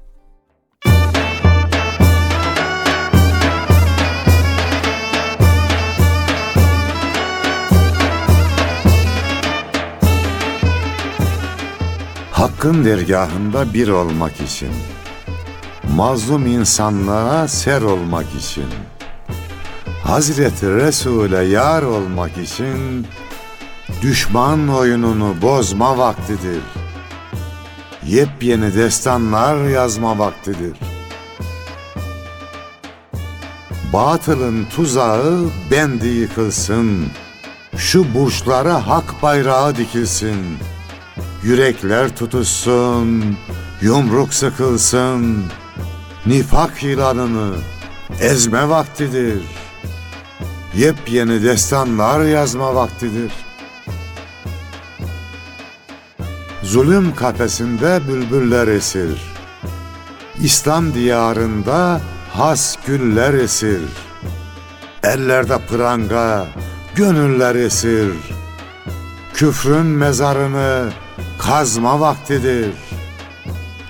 Hakkın 12.37 12.85
dergahında 12.85 13.75
bir 13.75 13.89
olmak 13.89 14.41
için, 14.41 14.71
mazlum 15.97 16.47
insanlara 16.47 17.49
ser 17.49 17.83
olmak 17.83 18.27
için, 18.35 18.67
Hazreti 20.05 20.75
Resul'e 20.75 21.45
yar 21.45 21.83
olmak 21.83 22.39
için 22.39 23.07
düşman 24.03 24.69
oyununu 24.69 25.35
bozma 25.43 25.99
vaktidir. 25.99 26.63
Yepyeni 28.07 28.75
destanlar 28.75 29.69
yazma 29.69 30.19
vaktidir. 30.19 30.79
Batılın 33.93 34.65
tuzağı 34.65 35.49
bendi 35.71 36.09
yıkılsın. 36.09 37.07
Şu 37.77 38.15
burçlara 38.15 38.87
hak 38.87 39.23
bayrağı 39.23 39.77
dikilsin. 39.77 40.37
Yürekler 41.47 42.17
tutuşsun, 42.17 43.37
yumruk 43.81 44.35
sıkılsın. 44.35 45.45
Nifak 46.27 46.83
ilanını 46.83 47.55
ezme 48.21 48.69
vaktidir. 48.69 49.43
Yepyeni 50.77 51.43
destanlar 51.43 52.25
yazma 52.25 52.75
vaktidir. 52.75 53.33
Zulüm 56.63 57.15
kafesinde 57.15 58.01
bülbüller 58.09 58.69
esir. 58.69 59.23
İslam 60.43 60.95
diyarında 60.95 62.01
has 62.33 62.77
güller 62.87 63.35
esir. 63.35 63.83
Ellerde 65.03 65.59
pranga, 65.71 66.47
gönüller 66.95 67.55
esir. 67.55 68.13
Küfrün 69.35 69.87
mezarını 69.87 70.91
kazma 71.39 72.01
vaktidir. 72.01 72.75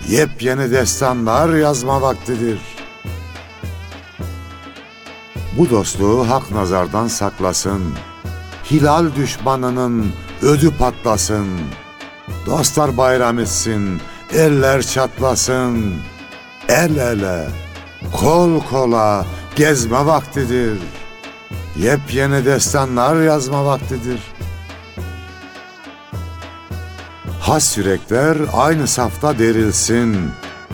Yepyeni 0.09 0.70
destanlar 0.70 1.54
yazma 1.54 2.02
vaktidir. 2.02 2.59
Bu 5.59 5.70
dostluğu 5.70 6.30
hak 6.30 6.50
nazardan 6.50 7.09
saklasın. 7.09 7.94
Hilal 8.70 9.14
düşmanının 9.16 10.12
ödü 10.42 10.76
patlasın. 10.78 11.48
Dostlar 12.46 12.96
bayram 12.96 13.38
etsin, 13.38 14.00
eller 14.35 14.82
çatlasın. 14.82 15.94
El 16.68 16.96
ele, 16.96 17.48
kol 18.12 18.61
kola 18.61 19.26
gezme 19.56 20.06
vaktidir. 20.06 20.78
Yepyeni 21.76 22.44
destanlar 22.44 23.22
yazma 23.22 23.64
vaktidir. 23.64 24.20
Has 27.46 27.78
yürekler 27.78 28.37
aynı 28.52 28.87
safta 28.87 29.38
derilsin. 29.38 30.30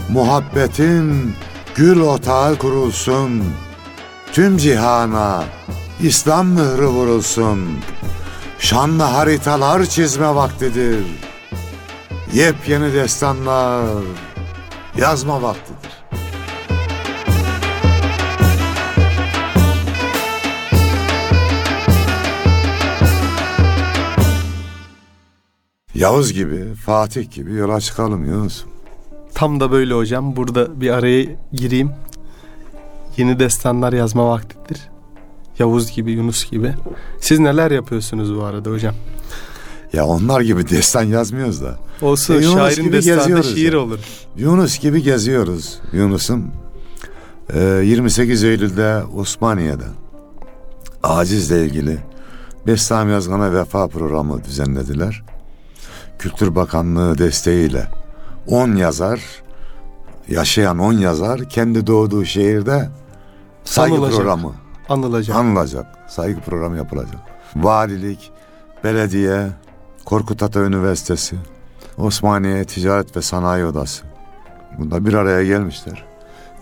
Muhabbetin 0.09 1.35
gül 1.75 2.01
otağı 2.01 2.59
kurulsun. 2.59 3.45
Tüm 4.33 4.57
cihana 4.57 5.45
İslam 6.03 6.47
mührü 6.47 6.87
vurulsun. 6.87 7.79
Şanlı 8.59 9.03
haritalar 9.03 9.85
çizme 9.85 10.35
vaktidir. 10.35 11.07
Yepyeni 12.33 12.93
destanlar 12.95 13.85
yazma 14.97 15.43
vaktidir. 15.43 15.72
Yavuz 26.03 26.33
gibi, 26.33 26.75
Fatih 26.75 27.31
gibi 27.31 27.53
yola 27.55 27.81
çıkalım 27.81 28.25
Yunus. 28.25 28.65
Tam 29.35 29.61
da 29.61 29.71
böyle 29.71 29.95
hocam. 29.95 30.37
Burada 30.37 30.81
bir 30.81 30.91
araya 30.91 31.27
gireyim. 31.53 31.91
Yeni 33.17 33.39
destanlar 33.39 33.93
yazma 33.93 34.29
vaktidir. 34.29 34.89
Yavuz 35.59 35.91
gibi, 35.91 36.13
Yunus 36.13 36.51
gibi. 36.51 36.75
Siz 37.21 37.39
neler 37.39 37.71
yapıyorsunuz 37.71 38.37
bu 38.37 38.43
arada 38.45 38.71
hocam? 38.71 38.95
Ya 39.93 40.07
onlar 40.07 40.41
gibi 40.41 40.69
destan 40.69 41.03
yazmıyoruz 41.03 41.63
da. 41.63 41.79
Olsun 42.03 42.35
E, 42.35 42.37
Yunus 42.37 42.55
şairin 42.55 42.93
destanı 42.93 43.45
şiir 43.45 43.73
ya. 43.73 43.79
olur. 43.79 43.99
Yunus 44.37 44.79
gibi 44.79 45.03
geziyoruz. 45.03 45.79
Yunus'um 45.93 46.51
e, 47.55 47.61
28 47.85 48.45
Eylül'de 48.45 49.03
Osmaniye'de 49.17 49.85
acizle 51.03 51.65
ilgili 51.67 51.99
Bestami 52.67 53.13
Yazgan'a 53.13 53.53
vefa 53.55 53.89
programı 53.89 54.45
düzenlediler. 54.45 55.23
Kültür 56.23 56.55
Bakanlığı 56.55 57.19
desteğiyle 57.19 57.89
10 58.47 58.77
yazar, 58.77 59.21
yaşayan 60.29 60.79
10 60.79 60.93
yazar 60.93 61.49
kendi 61.49 61.87
doğduğu 61.87 62.25
şehirde 62.25 62.89
saygı 63.65 63.95
Anılacak. 63.95 64.19
programı 64.19 64.53
Anılacak. 64.89 65.37
anılacak. 65.37 65.87
Saygı 66.09 66.41
programı 66.41 66.77
yapılacak. 66.77 67.21
Valilik, 67.57 68.31
belediye, 68.85 69.49
Korkut 70.05 70.43
Ata 70.43 70.61
Üniversitesi, 70.61 71.37
Osmaniye 71.99 72.65
Ticaret 72.65 73.17
ve 73.17 73.23
Sanayi 73.23 73.65
Odası. 73.65 74.05
Bunda 74.79 75.07
bir 75.07 75.15
araya 75.15 75.45
gelmişler. 75.45 76.05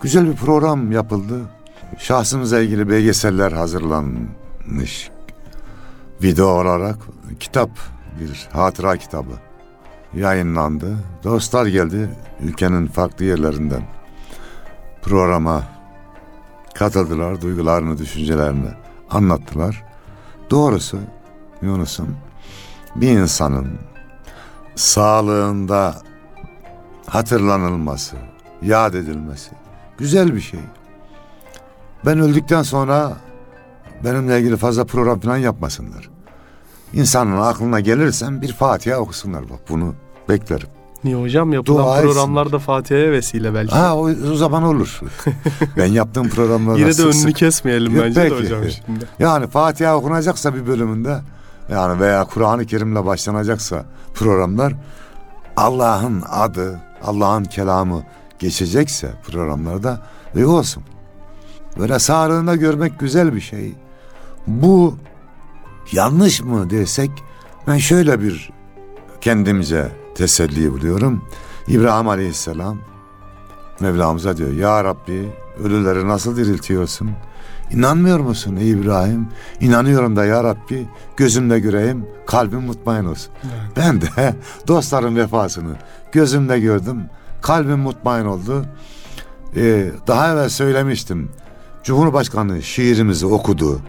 Güzel 0.01 0.27
bir 0.27 0.35
program 0.35 0.91
yapıldı. 0.91 1.39
Şahsımızla 1.97 2.59
ilgili 2.59 2.89
belgeseller 2.89 3.51
hazırlanmış. 3.51 5.09
Video 6.23 6.47
olarak 6.47 6.97
kitap, 7.39 7.69
bir 8.19 8.47
hatıra 8.53 8.97
kitabı 8.97 9.50
yayınlandı. 10.13 10.97
Dostlar 11.23 11.65
geldi 11.65 12.09
ülkenin 12.43 12.87
farklı 12.87 13.25
yerlerinden 13.25 13.83
programa 15.01 15.63
katıldılar, 16.73 17.41
duygularını, 17.41 17.97
düşüncelerini 17.97 18.69
anlattılar. 19.09 19.83
Doğrusu 20.49 20.99
Yunus'um 21.61 22.17
bir 22.95 23.09
insanın 23.09 23.67
sağlığında 24.75 25.95
hatırlanılması, 27.07 28.15
yad 28.61 28.93
edilmesi 28.93 29.51
güzel 29.97 30.35
bir 30.35 30.41
şey. 30.41 30.59
Ben 32.05 32.19
öldükten 32.19 32.63
sonra 32.63 33.17
benimle 34.03 34.39
ilgili 34.39 34.57
fazla 34.57 34.85
program 34.85 35.19
falan 35.19 35.37
yapmasınlar. 35.37 36.09
İnsanın 36.93 37.37
aklına 37.37 37.79
gelirsem 37.79 38.41
bir 38.41 38.53
Fatiha 38.53 38.97
okusunlar 38.97 39.49
bak 39.49 39.59
bunu 39.69 39.95
beklerim. 40.29 40.67
Niye 41.03 41.15
hocam 41.15 41.53
yapılan 41.53 41.83
Dua 41.83 42.01
programlarda 42.01 42.59
Fatiha'ya 42.59 43.11
vesile 43.11 43.53
belki. 43.53 43.75
Ha 43.75 43.95
o, 43.95 44.09
o 44.31 44.35
zaman 44.35 44.63
olur. 44.63 44.99
ben 45.77 45.85
yaptığım 45.85 46.29
programlarda 46.29 46.79
Yine 46.79 46.97
de 46.97 47.01
önünü 47.01 47.13
sık- 47.13 47.35
kesmeyelim 47.35 47.95
Yok, 47.95 48.05
bence 48.05 48.21
de 48.21 48.29
peki. 48.29 48.43
hocam 48.43 48.59
şimdi. 48.85 49.05
Yani 49.19 49.47
Fatiha 49.47 49.95
okunacaksa 49.97 50.55
bir 50.55 50.67
bölümünde 50.67 51.21
yani 51.71 51.99
veya 51.99 52.23
Kur'an-ı 52.23 52.65
Kerim'le 52.65 53.05
başlanacaksa 53.05 53.85
programlar 54.13 54.73
Allah'ın 55.57 56.23
adı, 56.29 56.79
Allah'ın 57.03 57.43
kelamı 57.43 58.03
geçecekse 58.39 59.11
programlarda 59.27 59.99
ve 60.35 60.45
olsun. 60.45 60.83
Böyle 61.79 61.99
sağlığında 61.99 62.55
görmek 62.55 62.99
güzel 62.99 63.35
bir 63.35 63.41
şey. 63.41 63.73
Bu 64.47 64.95
yanlış 65.91 66.41
mı 66.41 66.69
desek 66.69 67.11
ben 67.67 67.77
şöyle 67.77 68.21
bir 68.21 68.51
kendimce 69.21 69.91
teselli 70.15 70.73
buluyorum. 70.73 71.21
İbrahim 71.67 72.07
Aleyhisselam 72.07 72.77
Mevlamıza 73.79 74.37
diyor 74.37 74.51
ya 74.51 74.83
Rabbi 74.83 75.29
ölüleri 75.63 76.07
nasıl 76.07 76.37
diriltiyorsun? 76.37 77.11
İnanmıyor 77.71 78.19
musun 78.19 78.55
ey 78.55 78.71
İbrahim? 78.71 79.27
İnanıyorum 79.59 80.15
da 80.15 80.25
ya 80.25 80.43
Rabbi 80.43 80.87
gözümle 81.17 81.59
göreyim 81.59 82.05
kalbim 82.25 82.61
mutmain 82.61 83.05
olsun. 83.05 83.33
Evet. 83.43 83.77
Ben 83.77 84.01
de 84.01 84.35
dostların 84.67 85.15
vefasını 85.15 85.75
gözümle 86.11 86.59
gördüm. 86.59 87.03
Kalbim 87.41 87.79
mutmain 87.79 88.25
oldu. 88.25 88.65
Ee, 89.55 89.91
daha 90.07 90.31
evvel 90.33 90.49
söylemiştim. 90.49 91.29
Cumhurbaşkanı 91.83 92.61
şiirimizi 92.61 93.25
okudu. 93.25 93.81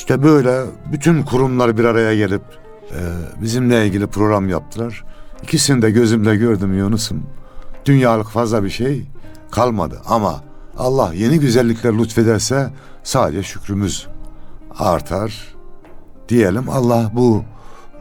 İşte 0.00 0.22
böyle 0.22 0.64
bütün 0.92 1.22
kurumlar 1.22 1.78
bir 1.78 1.84
araya 1.84 2.16
gelip 2.16 2.42
e, 2.90 2.98
bizimle 3.42 3.86
ilgili 3.86 4.06
program 4.06 4.48
yaptılar. 4.48 5.04
İkisini 5.42 5.82
de 5.82 5.90
gözümle 5.90 6.36
gördüm 6.36 6.78
Yunus'um. 6.78 7.22
Dünyalık 7.84 8.28
fazla 8.28 8.64
bir 8.64 8.70
şey 8.70 9.06
kalmadı 9.50 10.00
ama 10.06 10.44
Allah 10.78 11.14
yeni 11.14 11.40
güzellikler 11.40 11.98
lütfederse 11.98 12.70
sadece 13.02 13.42
şükrümüz 13.42 14.06
artar. 14.78 15.54
Diyelim 16.28 16.68
Allah 16.70 17.10
bu 17.14 17.44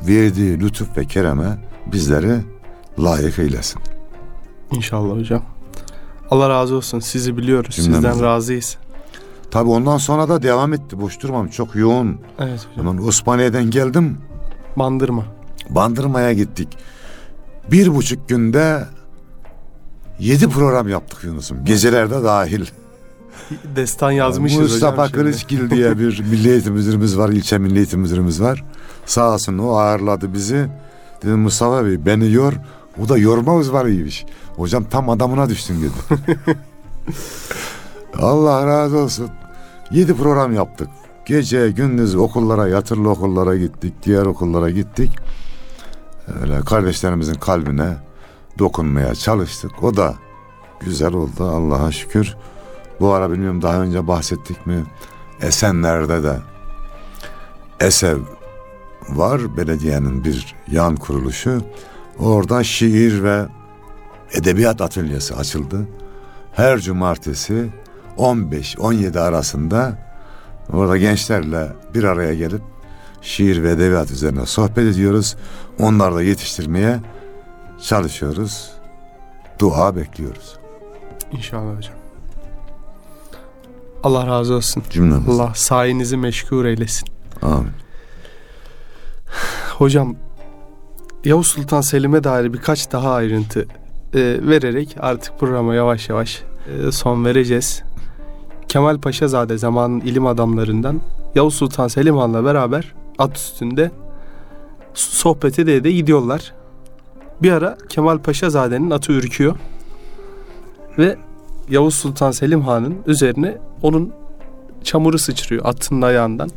verdiği 0.02 0.60
lütuf 0.60 0.98
ve 0.98 1.06
kereme 1.06 1.58
bizleri 1.92 2.36
layık 3.00 3.40
eylesin. 3.40 3.82
İnşallah 4.72 5.18
hocam. 5.18 5.42
Allah 6.32 6.50
razı 6.50 6.76
olsun. 6.76 7.00
Sizi 7.00 7.38
biliyoruz. 7.38 7.76
Cümlemizden. 7.76 8.12
Sizden 8.12 8.26
razıyız. 8.28 8.78
Tabi 9.52 9.70
ondan 9.70 9.98
sonra 9.98 10.30
da 10.30 10.44
devam 10.44 10.74
etti. 10.74 11.02
Boş 11.02 11.22
durmam. 11.22 11.48
Çok 11.48 11.76
yoğun. 11.76 12.18
Evet 12.40 12.68
hocam. 12.72 12.88
Hemen 12.88 13.08
Osmaniye'den 13.08 13.70
geldim. 13.70 14.18
Bandırma. 14.76 15.26
Bandırma'ya 15.70 16.34
gittik. 16.34 16.78
Bir 17.72 17.96
buçuk 17.96 18.30
günde 18.30 18.86
yedi 20.20 20.50
program 20.50 20.90
yaptık 20.90 21.24
Yunus'um. 21.24 21.66
Gecelerde 21.66 22.24
dahil. 22.24 22.66
Destan 23.76 24.12
yazmışız 24.12 24.60
Mustafa 24.60 24.94
hocam 24.94 25.08
şimdi. 25.08 25.18
Kılıçgil 25.22 25.70
diye 25.70 25.98
bir 26.00 26.20
milli 26.20 26.50
eğitim 26.50 26.74
müdürümüz 26.74 27.18
var. 27.18 27.30
ilçe 27.30 27.58
milli 27.58 27.78
eğitim 27.78 28.00
müdürümüz 28.00 28.42
var. 28.42 28.64
Sağ 29.06 29.34
olsun 29.34 29.58
o 29.58 29.70
ağırladı 29.72 30.34
bizi. 30.34 30.68
Dedim 31.24 31.40
Mustafa 31.40 31.86
Bey 31.86 32.06
beni 32.06 32.32
yor. 32.32 32.54
O 33.04 33.10
da 33.10 33.18
yorma 33.18 33.56
uzmanıymış. 33.56 34.26
Hocam 34.56 34.84
tam 34.84 35.10
adamına 35.10 35.50
düştün 35.50 35.82
dedi. 35.82 36.22
Allah 38.18 38.68
razı 38.68 38.98
olsun. 38.98 39.30
Yedi 39.92 40.14
program 40.14 40.54
yaptık. 40.54 40.90
Gece 41.26 41.72
gündüz 41.72 42.16
okullara, 42.16 42.68
yatılı 42.68 43.10
okullara 43.10 43.58
gittik. 43.58 43.94
Diğer 44.04 44.26
okullara 44.26 44.70
gittik. 44.70 45.12
Öyle 46.42 46.62
kardeşlerimizin 46.62 47.34
kalbine 47.34 47.98
dokunmaya 48.60 49.16
çalıştık. 49.16 49.84
O 49.84 49.98
da 49.98 50.16
güzel 50.80 51.14
oldu 51.14 51.44
Allah'a 51.44 51.92
şükür. 51.92 52.36
Bu 53.00 53.14
ara 53.14 53.32
bilmiyorum 53.32 53.62
daha 53.62 53.82
önce 53.82 54.08
bahsettik 54.08 54.68
mi? 54.68 54.84
Esenler'de 55.42 56.24
de 56.24 56.38
Esev 57.80 58.18
var 59.10 59.58
belediyenin 59.58 60.24
bir 60.24 60.56
yan 60.72 60.96
kuruluşu. 60.96 61.62
Orada 62.20 62.64
şiir 62.64 63.24
ve 63.24 63.46
edebiyat 64.34 64.82
atölyesi 64.82 65.36
açıldı. 65.36 65.88
Her 66.54 66.80
cumartesi 66.80 67.70
15-17 68.20 69.20
arasında 69.20 69.98
orada 70.74 70.98
gençlerle 70.98 71.68
bir 71.94 72.04
araya 72.04 72.34
gelip 72.34 72.62
şiir 73.22 73.64
ve 73.64 73.72
edebiyat 73.72 74.12
üzerine 74.12 74.46
sohbet 74.46 74.94
ediyoruz. 74.94 75.36
Onları 75.80 76.16
da 76.16 76.24
yetiştirmeye 76.24 77.00
çalışıyoruz. 77.82 78.72
Dua 79.60 79.96
bekliyoruz. 79.96 80.58
İnşallah 81.32 81.78
hocam. 81.78 81.96
Allah 84.04 84.28
razı 84.28 84.54
olsun. 84.54 84.84
Cümlemiz. 84.90 85.40
Allah 85.40 85.52
sayenizi 85.56 86.18
meşgul 86.18 86.66
eylesin. 86.66 87.08
Amin. 87.42 87.72
Hocam 89.78 90.16
Yavuz 91.26 91.48
Sultan 91.48 91.82
Selim'e 91.82 92.24
dair 92.24 92.54
birkaç 92.54 92.92
daha 92.92 93.14
ayrıntı 93.14 93.68
e, 94.14 94.20
vererek 94.48 94.96
artık 95.00 95.40
programa 95.40 95.76
yavaş 95.76 96.10
yavaş 96.10 96.44
e, 96.88 96.92
son 96.92 97.26
vereceğiz. 97.26 97.84
Kemal 98.70 98.98
Paşazade 98.98 99.58
zamanın 99.58 100.00
ilim 100.00 100.26
adamlarından 100.26 101.02
Yavuz 101.36 101.54
Sultan 101.54 101.88
Selim 101.88 102.18
Han'la 102.18 102.46
beraber 102.46 102.94
at 103.18 103.38
üstünde 103.38 103.92
sohbet 104.94 105.60
ede 105.60 105.84
de 105.84 105.92
gidiyorlar. 105.92 106.54
Bir 107.42 107.52
ara 107.52 107.78
Kemal 107.90 108.18
Paşazade'nin 108.18 108.92
atı 108.92 109.12
ürküyor 109.12 109.56
ve 110.98 111.18
Yavuz 111.70 111.96
Sultan 111.96 112.32
Selim 112.32 112.62
Han'ın 112.62 112.98
üzerine 113.08 113.58
onun 113.82 114.14
çamuru 114.84 115.18
sıçrıyor 115.18 115.66
atının 115.66 116.02
ayağından. 116.02 116.50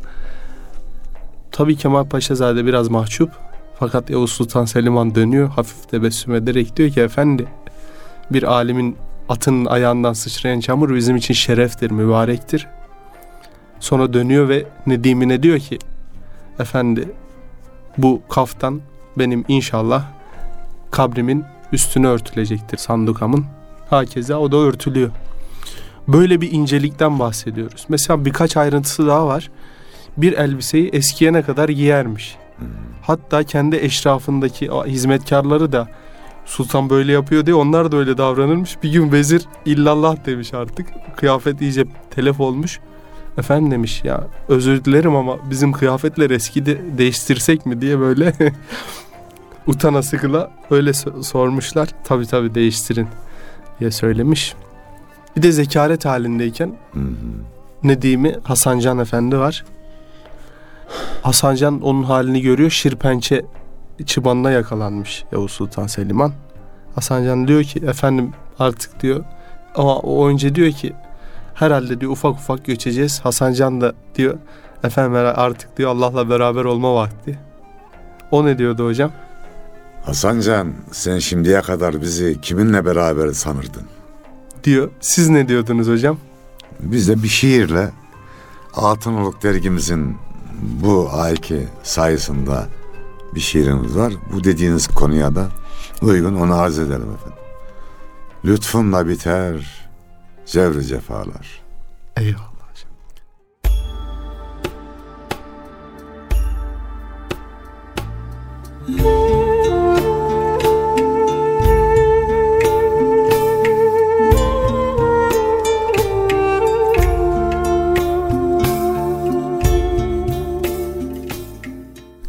Tabii 1.51 1.75
Kemal 1.75 2.05
Paşazade 2.05 2.65
biraz 2.65 2.89
mahcup. 2.89 3.29
Fakat 3.79 4.09
Yavuz 4.09 4.31
Sultan 4.31 4.65
Selim 4.65 4.97
Han 4.97 5.15
dönüyor 5.15 5.49
hafif 5.49 5.89
tebessüm 5.89 6.35
ederek 6.35 6.77
diyor 6.77 6.89
ki 6.89 7.01
efendi 7.01 7.47
bir 8.31 8.43
alimin 8.43 8.97
atının 9.33 9.65
ayağından 9.65 10.13
sıçrayan 10.13 10.59
çamur 10.59 10.95
bizim 10.95 11.15
için 11.15 11.33
şereftir, 11.33 11.91
mübarektir. 11.91 12.67
Sonra 13.79 14.13
dönüyor 14.13 14.49
ve 14.49 14.65
Nedim'ine 14.87 15.43
diyor 15.43 15.59
ki 15.59 15.79
efendi 16.59 17.09
bu 17.97 18.21
kaftan 18.29 18.81
benim 19.17 19.45
inşallah 19.47 20.05
kabrimin 20.91 21.45
üstüne 21.71 22.07
örtülecektir 22.07 22.77
sandukamın. 22.77 23.45
Hakeza 23.89 24.37
o 24.37 24.51
da 24.51 24.57
örtülüyor. 24.57 25.09
Böyle 26.07 26.41
bir 26.41 26.51
incelikten 26.51 27.19
bahsediyoruz. 27.19 27.85
Mesela 27.89 28.25
birkaç 28.25 28.57
ayrıntısı 28.57 29.07
daha 29.07 29.27
var. 29.27 29.51
Bir 30.17 30.33
elbiseyi 30.33 30.89
eskiyene 30.89 31.41
kadar 31.41 31.69
giyermiş. 31.69 32.35
Hatta 33.01 33.43
kendi 33.43 33.75
eşrafındaki 33.75 34.69
hizmetkarları 34.85 35.71
da 35.71 35.87
sultan 36.45 36.89
böyle 36.89 37.11
yapıyor 37.11 37.45
diye 37.45 37.55
onlar 37.55 37.91
da 37.91 37.97
öyle 37.97 38.17
davranırmış. 38.17 38.83
Bir 38.83 38.91
gün 38.91 39.11
vezir 39.11 39.45
illallah 39.65 40.25
demiş 40.25 40.53
artık. 40.53 40.87
Kıyafet 41.15 41.61
iyice 41.61 41.85
telef 42.11 42.39
olmuş. 42.39 42.79
Efendim 43.37 43.71
demiş 43.71 44.03
ya 44.03 44.27
özür 44.47 44.85
dilerim 44.85 45.15
ama 45.15 45.49
bizim 45.49 45.71
kıyafetler 45.71 46.29
eskidi 46.29 46.81
değiştirsek 46.97 47.65
mi 47.65 47.81
diye 47.81 47.99
böyle 47.99 48.33
utana 49.67 50.01
sıkıla 50.01 50.51
öyle 50.71 50.89
so- 50.89 51.23
sormuşlar. 51.23 51.89
Tabi 52.03 52.25
tabi 52.25 52.55
değiştirin 52.55 53.07
diye 53.79 53.91
söylemiş. 53.91 54.55
Bir 55.37 55.43
de 55.43 55.51
zekaret 55.51 56.05
halindeyken 56.05 56.73
Hı 56.93 56.99
hı. 56.99 57.03
Nedim'i 57.83 58.35
Hasancan 58.43 58.99
Efendi 58.99 59.37
var. 59.37 59.65
Hasancan 61.21 61.81
onun 61.81 62.03
halini 62.03 62.41
görüyor. 62.41 62.69
Şirpençe 62.69 63.45
çıbanına 64.05 64.51
yakalanmış 64.51 65.23
Yavuz 65.31 65.51
Sultan 65.51 65.87
Selimhan. 65.87 66.33
Hasancan 66.95 67.47
diyor 67.47 67.63
ki 67.63 67.79
efendim 67.79 68.31
artık 68.59 68.99
diyor 69.01 69.23
ama 69.75 69.99
o 69.99 70.27
önce 70.27 70.55
diyor 70.55 70.71
ki 70.71 70.93
herhalde 71.53 72.01
diyor 72.01 72.11
ufak 72.11 72.33
ufak 72.33 72.65
göçeceğiz. 72.65 73.19
Hasancan 73.19 73.81
da 73.81 73.93
diyor 74.15 74.37
efendim 74.83 75.15
artık 75.15 75.77
diyor 75.77 75.91
Allah'la 75.91 76.29
beraber 76.29 76.65
olma 76.65 76.95
vakti. 76.95 77.39
O 78.31 78.45
ne 78.45 78.57
diyordu 78.57 78.85
hocam? 78.85 79.11
Hasancan 80.05 80.73
sen 80.91 81.19
şimdiye 81.19 81.61
kadar 81.61 82.01
bizi 82.01 82.41
kiminle 82.41 82.85
beraber 82.85 83.31
sanırdın? 83.31 83.83
Diyor. 84.63 84.89
Siz 85.01 85.29
ne 85.29 85.47
diyordunuz 85.47 85.87
hocam? 85.87 86.17
Biz 86.79 87.09
de 87.09 87.23
bir 87.23 87.27
şiirle 87.27 87.91
Altınoluk 88.73 89.43
dergimizin 89.43 90.17
bu 90.61 91.09
ayki 91.13 91.67
sayısında 91.83 92.67
bir 93.35 93.39
şiirimiz 93.39 93.97
var. 93.97 94.13
Bu 94.33 94.43
dediğiniz 94.43 94.87
konuya 94.87 95.35
da 95.35 95.47
uygun 96.01 96.35
onu 96.35 96.55
arz 96.55 96.79
edelim 96.79 97.11
efendim. 97.13 97.43
Lütfunla 98.45 99.07
biter 99.07 99.87
cevri 100.45 100.85
cefalar. 100.85 101.61
Eyvallah 102.17 102.52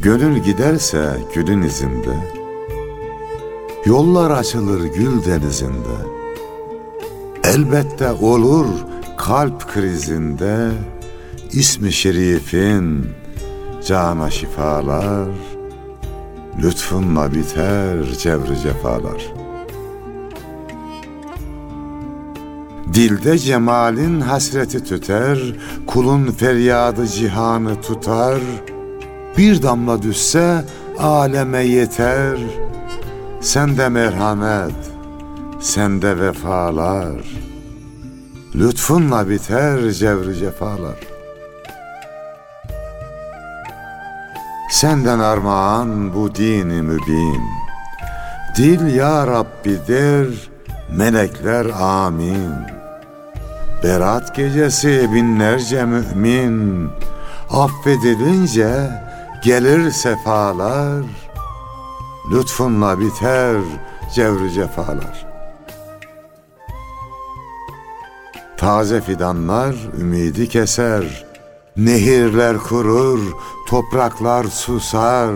Gönül 0.05 0.37
giderse 0.37 1.17
gülün 1.35 1.61
izinde, 1.61 2.15
Yollar 3.85 4.31
açılır 4.31 4.81
gül 4.81 5.25
denizinde. 5.25 5.97
Elbette 7.43 8.11
olur 8.11 8.65
kalp 9.17 9.73
krizinde, 9.73 10.71
ismi 11.51 11.91
şerifin 11.91 13.07
cana 13.85 14.29
şifalar, 14.29 15.29
Lütfunla 16.63 17.33
biter 17.33 18.05
cevri 18.05 18.59
cefalar. 18.59 19.33
Dilde 22.93 23.37
cemalin 23.37 24.21
hasreti 24.21 24.83
tüter, 24.83 25.39
kulun 25.87 26.25
feryadı 26.31 27.07
cihanı 27.07 27.81
tutar, 27.81 28.41
bir 29.37 29.63
damla 29.63 30.01
düşse 30.01 30.65
aleme 30.99 31.63
yeter. 31.63 32.37
Sende 33.41 33.89
merhamet, 33.89 34.75
sende 35.61 36.19
vefalar. 36.19 37.21
Lütfunla 38.55 39.29
biter 39.29 39.91
cevri 39.91 40.35
cefalar. 40.35 40.99
Senden 44.71 45.19
armağan 45.19 46.13
bu 46.13 46.35
dini 46.35 46.81
mübin. 46.81 47.41
Dil 48.57 48.95
ya 48.95 49.27
Rabbi 49.27 49.79
der, 49.87 50.27
melekler 50.97 51.65
amin. 51.79 52.51
Berat 53.83 54.35
gecesi 54.35 55.09
binlerce 55.13 55.85
mümin 55.85 56.89
affedilince 57.49 59.04
gelir 59.45 59.91
sefalar. 59.91 61.03
Lütfunla 62.31 62.99
biter 62.99 63.57
cevri 64.15 64.51
cefalar. 64.51 65.27
Taze 68.57 69.01
fidanlar 69.01 69.75
ümidi 69.99 70.49
keser. 70.49 71.25
Nehirler 71.77 72.57
kurur, 72.57 73.19
topraklar 73.67 74.43
susar. 74.43 75.35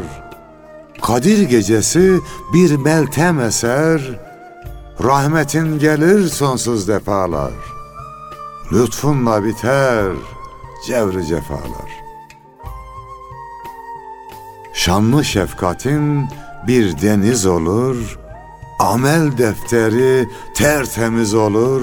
Kadir 1.02 1.50
gecesi 1.50 2.20
bir 2.54 2.76
meltem 2.76 3.40
eser, 3.40 4.02
rahmetin 5.04 5.80
gelir 5.80 6.28
sonsuz 6.28 6.88
defalar. 6.88 7.54
Lütfunla 8.72 9.44
biter 9.44 10.12
cevri 10.88 11.26
cefalar. 11.26 11.99
Şanlı 14.80 15.26
şefkatin 15.26 16.30
bir 16.68 17.02
deniz 17.02 17.46
olur, 17.46 18.20
amel 18.80 19.38
defteri 19.38 20.30
tertemiz 20.56 21.34
olur, 21.34 21.82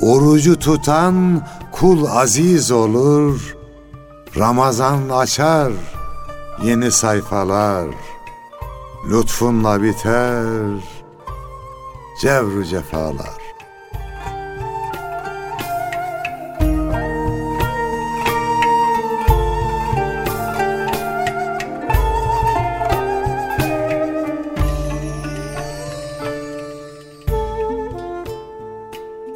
orucu 0.00 0.58
tutan 0.58 1.46
kul 1.72 2.06
aziz 2.06 2.70
olur, 2.70 3.56
Ramazan 4.36 5.08
açar 5.08 5.72
yeni 6.62 6.92
sayfalar, 6.92 7.86
lütfunla 9.10 9.82
biter 9.82 10.80
cevru 12.22 12.64
cefalar. 12.64 13.37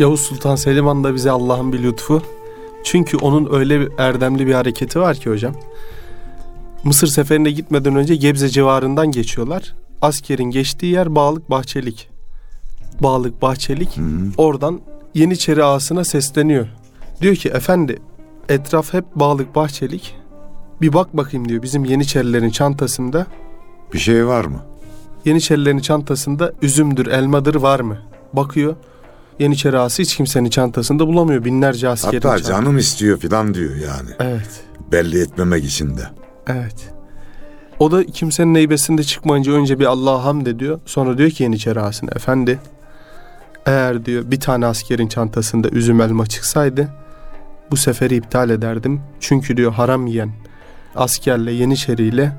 Yavuz 0.02 0.20
Sultan 0.20 0.56
Selim 0.56 0.86
Han 0.86 1.04
da 1.04 1.14
bize 1.14 1.30
Allah'ın 1.30 1.72
bir 1.72 1.82
lütfu. 1.82 2.22
Çünkü 2.84 3.16
onun 3.16 3.52
öyle 3.52 3.88
erdemli 3.98 4.46
bir 4.46 4.54
hareketi 4.54 5.00
var 5.00 5.16
ki 5.16 5.30
hocam. 5.30 5.54
Mısır 6.84 7.06
seferine 7.06 7.50
gitmeden 7.50 7.96
önce 7.96 8.16
Gebze 8.16 8.48
civarından 8.48 9.10
geçiyorlar. 9.10 9.74
Askerin 10.00 10.44
geçtiği 10.44 10.92
yer 10.92 11.14
Bağlık 11.14 11.50
Bahçelik. 11.50 12.08
Bağlık 13.00 13.42
Bahçelik. 13.42 13.96
Hı 13.96 14.00
hı. 14.00 14.30
Oradan 14.36 14.80
Yeniçeri 15.14 15.64
ağasına 15.64 16.04
sesleniyor. 16.04 16.66
Diyor 17.20 17.36
ki 17.36 17.48
efendi 17.48 17.98
etraf 18.48 18.92
hep 18.92 19.04
Bağlık 19.14 19.54
Bahçelik. 19.54 20.16
Bir 20.80 20.92
bak 20.92 21.16
bakayım 21.16 21.48
diyor 21.48 21.62
bizim 21.62 21.84
Yeniçerilerin 21.84 22.50
çantasında. 22.50 23.26
Bir 23.92 23.98
şey 23.98 24.26
var 24.26 24.44
mı? 24.44 24.62
Yeniçerilerin 25.24 25.78
çantasında 25.78 26.52
üzümdür, 26.62 27.06
elmadır 27.06 27.54
var 27.54 27.80
mı? 27.80 27.98
Bakıyor. 28.32 28.76
Yeniçeri 29.42 29.78
ağası 29.78 30.02
hiç 30.02 30.16
kimsenin 30.16 30.50
çantasında 30.50 31.06
bulamıyor. 31.06 31.44
Binlerce 31.44 31.88
askerin 31.88 32.12
Hatta 32.16 32.28
çantasında. 32.28 32.56
canım 32.56 32.78
istiyor 32.78 33.18
filan 33.18 33.54
diyor 33.54 33.76
yani. 33.76 34.10
Evet. 34.20 34.60
Belli 34.92 35.22
etmemek 35.22 35.64
için 35.64 35.96
de. 35.96 36.02
Evet. 36.46 36.92
O 37.78 37.90
da 37.90 38.04
kimsenin 38.06 38.54
heybesinde 38.54 39.02
çıkmayınca 39.02 39.52
önce 39.52 39.78
bir 39.78 39.86
Allah'a 39.86 40.24
hamd 40.24 40.46
ediyor. 40.46 40.80
Sonra 40.86 41.18
diyor 41.18 41.30
ki 41.30 41.42
Yeniçeri 41.42 41.80
ağasına 41.80 42.10
efendi 42.16 42.58
eğer 43.66 44.04
diyor 44.04 44.30
bir 44.30 44.40
tane 44.40 44.66
askerin 44.66 45.08
çantasında 45.08 45.68
üzüm 45.68 46.00
elma 46.00 46.26
çıksaydı 46.26 46.88
bu 47.70 47.76
seferi 47.76 48.16
iptal 48.16 48.50
ederdim. 48.50 49.00
Çünkü 49.20 49.56
diyor 49.56 49.72
haram 49.72 50.06
yiyen 50.06 50.30
askerle 50.96 51.52
Yeniçeriyle 51.52 52.32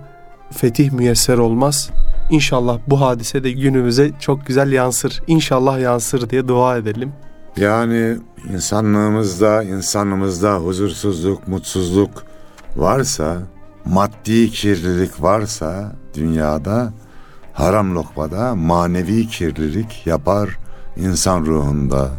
fetih 0.51 0.91
müyesser 0.91 1.37
olmaz. 1.37 1.89
İnşallah 2.29 2.79
bu 2.87 3.01
hadise 3.01 3.43
de 3.43 3.51
günümüze 3.51 4.11
çok 4.19 4.45
güzel 4.45 4.71
yansır. 4.71 5.21
İnşallah 5.27 5.79
yansır 5.79 6.29
diye 6.29 6.47
dua 6.47 6.77
edelim. 6.77 7.13
Yani 7.57 8.17
insanlığımızda, 8.53 9.63
insanımızda 9.63 10.55
huzursuzluk, 10.55 11.47
mutsuzluk 11.47 12.23
varsa, 12.75 13.37
maddi 13.85 14.51
kirlilik 14.51 15.21
varsa 15.21 15.95
dünyada, 16.15 16.93
haram 17.53 17.95
lokmada 17.95 18.55
manevi 18.55 19.27
kirlilik 19.27 20.07
yapar 20.07 20.49
insan 20.97 21.45
ruhunda 21.45 22.09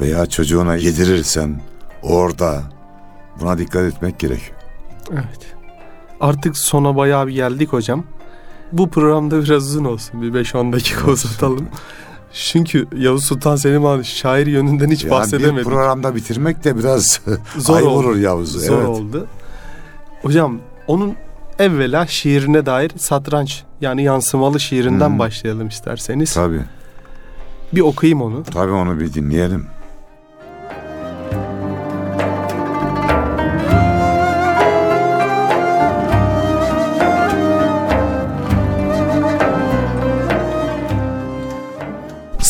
veya 0.00 0.26
çocuğuna 0.26 0.76
yedirirsen 0.76 1.60
orada 2.02 2.62
buna 3.40 3.58
dikkat 3.58 3.82
etmek 3.82 4.18
gerekiyor. 4.18 4.56
Evet. 5.12 5.54
Artık 6.20 6.56
sona 6.56 6.96
bayağı 6.96 7.26
bir 7.26 7.32
geldik 7.32 7.72
hocam. 7.72 8.04
Bu 8.72 8.90
programda 8.90 9.42
biraz 9.42 9.62
uzun 9.68 9.84
olsun. 9.84 10.22
Bir 10.22 10.32
5-10 10.44 10.72
dakika 10.72 11.10
uzatalım. 11.10 11.68
Çünkü 12.32 12.86
Yavuz 12.96 13.24
Sultan 13.24 13.56
Selim 13.56 13.84
Han 13.84 14.02
şair 14.02 14.46
yönünden 14.46 14.90
hiç 14.90 15.02
Yani 15.04 15.10
bir 15.12 15.16
bahsedemedik. 15.16 15.64
programda 15.68 16.14
bitirmek 16.14 16.64
de 16.64 16.78
biraz 16.78 17.20
Zor 17.58 17.80
olur 17.82 18.16
Yavuz. 18.16 18.52
Zor 18.66 18.78
evet. 18.78 18.88
oldu. 18.88 19.26
Hocam 20.22 20.58
onun 20.86 21.14
evvela 21.58 22.06
şiirine 22.06 22.66
dair 22.66 22.90
satranç 22.96 23.62
yani 23.80 24.02
yansımalı 24.02 24.60
şiirinden 24.60 25.08
Hmm. 25.08 25.18
başlayalım 25.18 25.68
isterseniz. 25.68 26.34
Tabii. 26.34 26.60
Bir 27.72 27.80
okuyayım 27.80 28.22
onu. 28.22 28.42
Tabii 28.42 28.72
onu 28.72 29.00
bir 29.00 29.12
dinleyelim. 29.14 29.66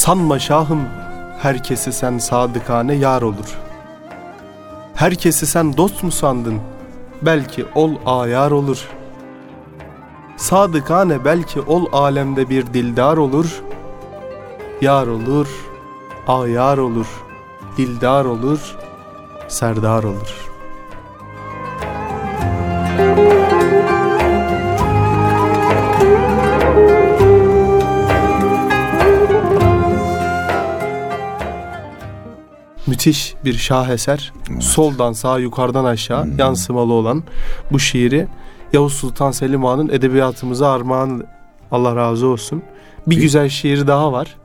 Sanma 0.00 0.38
şahım 0.38 0.88
herkesi 1.38 1.92
sen 1.92 2.18
sadıkane 2.18 2.94
yar 2.94 3.22
olur. 3.22 3.58
Herkesi 4.94 5.46
sen 5.46 5.76
dost 5.76 6.02
mu 6.02 6.10
sandın? 6.10 6.60
Belki 7.22 7.66
ol 7.74 7.94
ayar 8.06 8.50
olur. 8.50 8.88
Sadıkane 10.36 11.24
belki 11.24 11.60
ol 11.60 11.86
alemde 11.92 12.48
bir 12.48 12.66
dildar 12.66 13.16
olur. 13.16 13.62
Yar 14.80 15.06
olur, 15.06 15.48
ayar 16.28 16.78
olur, 16.78 17.06
dildar 17.76 18.24
olur, 18.24 18.76
serdar 19.48 20.02
olur. 20.02 20.39
Müthiş 33.00 33.34
bir 33.44 33.54
şaheser. 33.54 34.32
Evet. 34.52 34.62
Soldan 34.62 35.12
sağa 35.12 35.38
yukarıdan 35.38 35.84
aşağı 35.84 36.24
Hmm. 36.24 36.38
yansımalı 36.38 36.92
olan 36.92 37.22
bu 37.72 37.78
şiiri 37.78 38.28
Yavuz 38.72 38.92
Sultan 38.92 39.30
Selim 39.30 39.64
Han'ın 39.64 39.88
edebiyatımıza 39.88 40.72
armağan 40.72 41.24
Allah 41.72 41.96
razı 41.96 42.26
olsun. 42.26 42.62
Bir 43.06 43.16
Bir- 43.16 43.22
güzel 43.22 43.48
şiir 43.48 43.86
daha 43.86 44.12
var. 44.12 44.36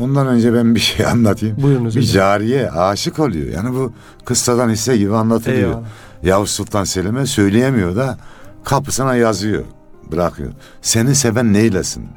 Ondan 0.00 0.26
önce 0.26 0.54
ben 0.54 0.74
bir 0.74 0.80
şey 0.80 1.06
anlatayım. 1.06 1.56
Buyurunuz 1.62 1.96
Bir 1.96 2.00
hocam. 2.00 2.14
cariye 2.14 2.70
aşık 2.70 3.18
oluyor. 3.18 3.48
Yani 3.52 3.74
bu 3.74 3.92
kıssadan 4.24 4.70
hisse 4.70 4.96
gibi 4.96 5.14
anlatılıyor. 5.16 5.68
Eyvallah. 5.68 5.82
Yavuz 6.22 6.50
Sultan 6.50 6.84
Selim'e 6.84 7.26
söyleyemiyor 7.26 7.96
da 7.96 8.18
kapısına 8.64 9.16
yazıyor. 9.16 9.64
Bırakıyor. 10.12 10.52
Seni 10.82 11.14
seven 11.14 11.52
neylesin? 11.52 12.08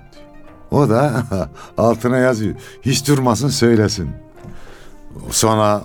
O 0.71 0.89
da 0.89 1.23
altına 1.77 2.17
yazıyor. 2.17 2.55
Hiç 2.81 3.07
durmasın 3.07 3.49
söylesin. 3.49 4.09
Sonra 5.31 5.83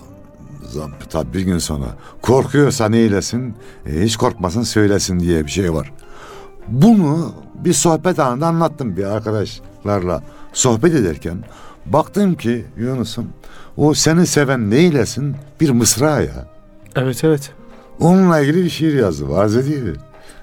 tabi 1.10 1.34
bir 1.34 1.40
gün 1.40 1.58
sonra 1.58 1.86
korkuyorsa 2.22 2.88
neylesin? 2.88 3.54
E, 3.86 4.02
hiç 4.02 4.16
korkmasın 4.16 4.62
söylesin 4.62 5.20
diye 5.20 5.46
bir 5.46 5.50
şey 5.50 5.72
var. 5.74 5.92
Bunu 6.68 7.32
bir 7.54 7.72
sohbet 7.72 8.18
anında 8.18 8.46
anlattım 8.46 8.96
bir 8.96 9.04
arkadaşlarla 9.04 10.22
sohbet 10.52 10.94
ederken 10.94 11.44
baktım 11.86 12.34
ki 12.34 12.66
Yunus'um 12.76 13.28
o 13.76 13.94
seni 13.94 14.26
seven 14.26 14.70
neylesin 14.70 15.36
bir 15.60 15.70
mısra 15.70 16.20
ya. 16.20 16.46
Evet 16.96 17.24
evet. 17.24 17.50
Onunla 18.00 18.40
ilgili 18.40 18.64
bir 18.64 18.70
şiir 18.70 18.94
yazdı. 18.94 19.36
Arz 19.36 19.56
ediyor. 19.56 19.96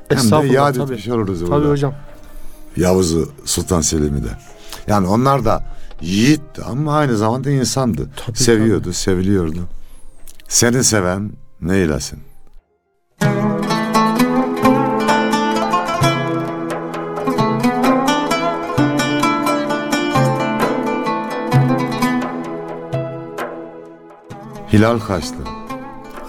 Hem 0.09 0.31
de 0.31 0.47
yad 0.53 0.75
tabii. 0.75 0.83
etmiş 0.83 1.07
oluruz 1.07 1.39
Tabii 1.39 1.51
orada. 1.53 1.69
hocam. 1.69 1.93
Yavuz'u 2.77 3.29
Sultan 3.45 3.81
Selim'i 3.81 4.23
de. 4.23 4.29
Yani 4.87 5.07
onlar 5.07 5.45
da 5.45 5.63
yiğitti 6.01 6.63
ama 6.63 6.97
aynı 6.97 7.17
zamanda 7.17 7.49
insandı. 7.49 8.09
Tabii, 8.25 8.37
Seviyordu, 8.37 8.93
seviliyordu. 8.93 9.59
Seni 10.47 10.83
seven 10.83 11.31
neylesin? 11.61 12.19
Hilal 24.73 24.99
kaçtı. 24.99 25.37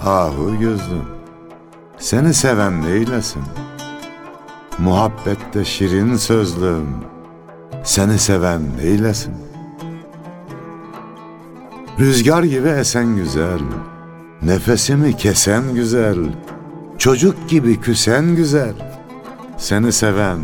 Ahu 0.05 0.59
gözlüm. 0.61 1.05
Seni 1.99 2.35
seven 2.35 2.83
neylesin? 2.83 3.43
Muhabbette 4.79 5.65
şirin 5.65 6.17
sözlüm. 6.17 6.87
Seni 7.85 8.19
seven 8.19 8.63
neylesin? 8.77 9.50
Rüzgar 12.01 12.43
gibi 12.43 12.69
esen 12.69 13.17
güzel. 13.17 13.61
Nefesimi 14.43 15.17
kesen 15.17 15.75
güzel. 15.75 16.17
Çocuk 16.99 17.49
gibi 17.49 17.81
küsen 17.81 18.37
güzel. 18.37 18.75
Seni 19.57 19.93
seven 19.93 20.39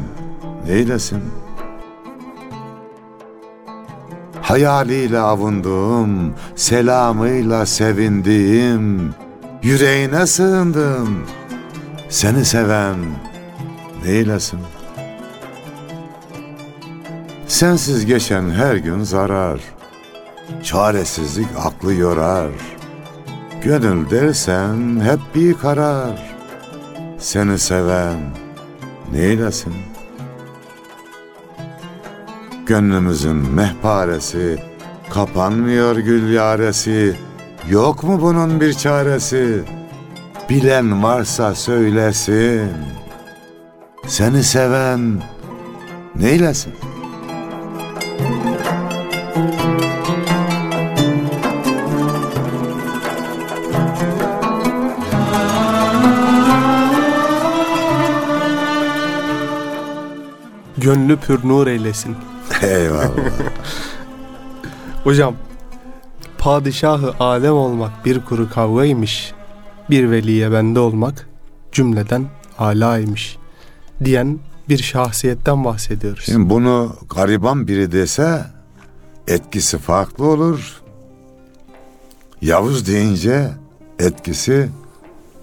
neylesin? 0.66 1.22
Hayaliyle 4.42 5.18
avundum, 5.18 6.34
selamıyla 6.56 7.66
sevindiğim, 7.66 9.14
yüreğine 9.62 10.26
sığındım. 10.26 11.22
Seni 12.08 12.44
seven 12.44 12.96
neylesin? 14.04 14.60
Sensiz 17.46 18.06
geçen 18.06 18.50
her 18.50 18.76
gün 18.76 19.02
zarar, 19.02 19.60
çaresizlik 20.62 21.48
aklı 21.64 21.94
yorar. 21.94 22.50
Gönül 23.62 24.10
dersen 24.10 25.00
hep 25.00 25.20
bir 25.34 25.54
karar, 25.54 26.34
seni 27.18 27.58
seven 27.58 28.16
neylesin? 29.12 29.74
Gönlümüzün 32.66 33.36
mehparesi, 33.36 34.58
kapanmıyor 35.10 35.96
gül 35.96 36.32
yaresi, 36.32 37.16
yok 37.68 38.02
mu 38.02 38.20
bunun 38.22 38.60
bir 38.60 38.72
çaresi? 38.72 39.64
Bilen 40.50 41.02
varsa 41.02 41.54
söylesin. 41.54 42.70
Seni 44.06 44.42
seven 44.42 45.22
neylesin? 46.16 46.74
Gönlü 61.06 61.16
pür 61.16 61.48
nur 61.48 61.66
eylesin. 61.66 62.16
Eyvallah. 62.62 63.10
Hocam 65.04 65.34
padişahı 66.38 67.14
alem 67.20 67.52
olmak 67.52 68.04
bir 68.04 68.24
kuru 68.24 68.50
kavgaymış. 68.50 69.32
Bir 69.90 70.10
veliye 70.10 70.52
bende 70.52 70.80
olmak 70.80 71.28
cümleden 71.72 72.24
alaymış 72.58 73.38
diyen 74.04 74.38
bir 74.68 74.78
şahsiyetten 74.78 75.64
bahsediyoruz. 75.64 76.24
Şimdi 76.24 76.50
bunu 76.50 76.96
gariban 77.10 77.68
biri 77.68 77.92
dese 77.92 78.44
etkisi 79.28 79.78
farklı 79.78 80.26
olur. 80.26 80.82
Yavuz 82.42 82.86
deyince 82.86 83.50
etkisi 83.98 84.68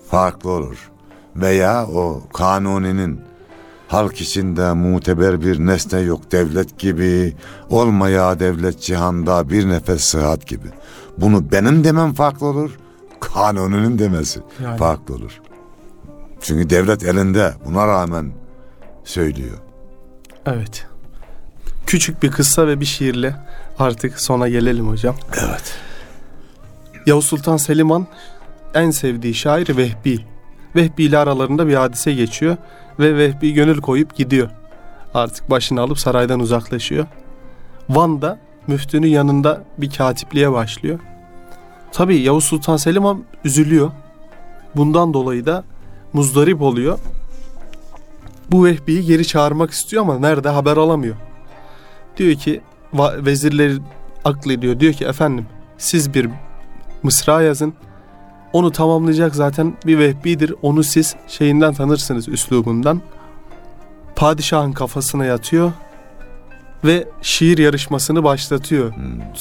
farklı 0.10 0.50
olur. 0.50 0.92
Veya 1.36 1.88
o 1.88 2.22
kanuninin 2.34 3.33
halk 3.94 4.22
içinde 4.22 4.74
muteber 4.74 5.42
bir 5.42 5.60
nesne 5.60 6.00
yok 6.00 6.32
devlet 6.32 6.80
gibi, 6.80 7.34
olmaya 7.70 8.40
devlet 8.40 8.82
cihanda 8.82 9.50
bir 9.50 9.70
nefes 9.70 10.04
sıhhat 10.04 10.48
gibi. 10.48 10.68
Bunu 11.18 11.52
benim 11.52 11.84
demem 11.84 12.14
farklı 12.14 12.48
olur, 12.48 12.72
kanununun 13.20 14.00
demesi 14.00 14.40
Yani. 14.64 14.78
farklı 14.78 15.16
olur. 15.16 15.42
Çünkü 16.42 16.70
devlet 16.70 17.04
elinde 17.04 17.54
buna 17.66 17.88
rağmen 17.88 18.32
söylüyor. 19.04 19.58
Evet. 20.46 20.88
Küçük 21.88 22.24
bir 22.24 22.32
kıssa 22.32 22.68
ve 22.68 22.80
bir 22.80 22.86
şiirle 22.86 23.36
artık 23.80 24.20
sona 24.20 24.50
gelelim 24.50 24.88
hocam. 24.88 25.16
Evet. 25.34 25.78
Yavuz 27.06 27.26
Sultan 27.26 27.58
Selim 27.58 27.92
Han 27.92 28.08
en 28.74 28.92
sevdiği 28.92 29.34
şair 29.34 29.78
Vehbi. 29.78 30.33
Vehbi 30.76 31.04
ile 31.04 31.18
aralarında 31.18 31.68
bir 31.68 31.74
hadise 31.74 32.14
geçiyor 32.14 32.58
ve 33.00 33.18
Vehbi 33.18 33.54
gönül 33.54 33.82
koyup 33.82 34.16
gidiyor. 34.16 34.50
Artık 35.14 35.50
başını 35.50 35.82
alıp 35.82 36.00
saraydan 36.00 36.40
uzaklaşıyor. 36.40 37.06
Van'da 37.90 38.40
müftünün 38.68 39.08
yanında 39.08 39.64
bir 39.78 39.92
katipliğe 39.92 40.52
başlıyor. 40.52 41.00
Tabii 41.92 42.18
Yavuz 42.18 42.44
Sultan 42.44 42.78
Selim 42.78 43.06
Han 43.06 43.24
üzülüyor. 43.46 43.92
Bundan 44.76 45.14
dolayı 45.14 45.46
da 45.46 45.64
muzdarip 46.14 46.62
oluyor. 46.62 47.00
Bu 48.52 48.66
Vehbi'yi 48.66 49.06
geri 49.06 49.28
çağırmak 49.28 49.72
istiyor 49.72 50.04
ama 50.04 50.20
nerede 50.20 50.50
haber 50.50 50.78
alamıyor. 50.78 51.16
Diyor 52.18 52.36
ki 52.36 52.62
vezirleri 52.94 53.78
aklı 54.26 54.54
ediyor. 54.54 54.80
Diyor 54.80 54.94
ki 54.94 55.06
efendim 55.06 55.46
siz 55.78 56.14
bir 56.14 56.30
mısra 57.04 57.42
yazın. 57.42 57.74
Onu 58.54 58.72
tamamlayacak 58.72 59.36
zaten 59.36 59.74
bir 59.86 60.00
vehbidir. 60.00 60.54
Onu 60.62 60.84
siz 60.84 61.16
şeyinden 61.28 61.74
tanırsınız 61.74 62.28
üslubundan. 62.28 63.02
Padişahın 64.16 64.72
kafasına 64.72 65.26
yatıyor 65.26 65.72
ve 66.86 67.08
şiir 67.22 67.58
yarışmasını 67.58 68.24
başlatıyor. 68.24 68.94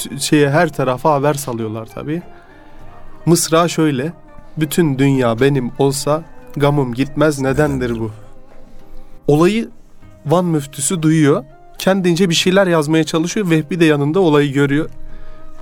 T- 0.02 0.18
Şeye 0.18 0.50
her 0.50 0.72
tarafa 0.72 1.12
haber 1.14 1.34
salıyorlar 1.34 1.86
tabii. 1.86 2.22
Mısra 3.26 3.68
şöyle. 3.68 4.12
Bütün 4.56 4.98
dünya 4.98 5.40
benim 5.40 5.70
olsa 5.78 6.22
gamım 6.56 6.94
gitmez 6.94 7.40
nedendir 7.40 8.00
bu? 8.00 8.10
Olayı 9.26 9.68
Van 10.26 10.44
müftüsü 10.44 11.02
duyuyor. 11.02 11.44
Kendince 11.78 12.28
bir 12.28 12.34
şeyler 12.34 12.66
yazmaya 12.66 13.04
çalışıyor. 13.04 13.50
Vehbi 13.50 13.80
de 13.80 13.84
yanında 13.84 14.20
olayı 14.20 14.52
görüyor 14.52 14.88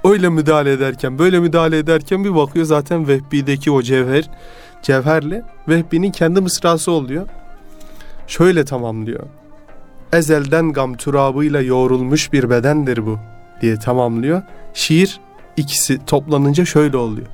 öyle 0.04 0.28
müdahale 0.28 0.72
ederken 0.72 1.18
böyle 1.18 1.40
müdahale 1.40 1.78
ederken 1.78 2.24
bir 2.24 2.34
bakıyor 2.34 2.66
zaten 2.66 3.08
Vehbi'deki 3.08 3.70
o 3.70 3.82
cevher 3.82 4.30
cevherle 4.82 5.42
Vehbi'nin 5.68 6.10
kendi 6.10 6.40
mısrası 6.40 6.92
oluyor. 6.92 7.26
Şöyle 8.26 8.64
tamamlıyor. 8.64 9.26
Ezelden 10.12 10.72
gam 10.72 10.94
turabıyla 10.94 11.60
yoğrulmuş 11.60 12.32
bir 12.32 12.50
bedendir 12.50 13.06
bu 13.06 13.18
diye 13.60 13.78
tamamlıyor. 13.78 14.42
Şiir 14.74 15.20
ikisi 15.56 16.04
toplanınca 16.06 16.64
şöyle 16.64 16.96
oluyor. 16.96 17.26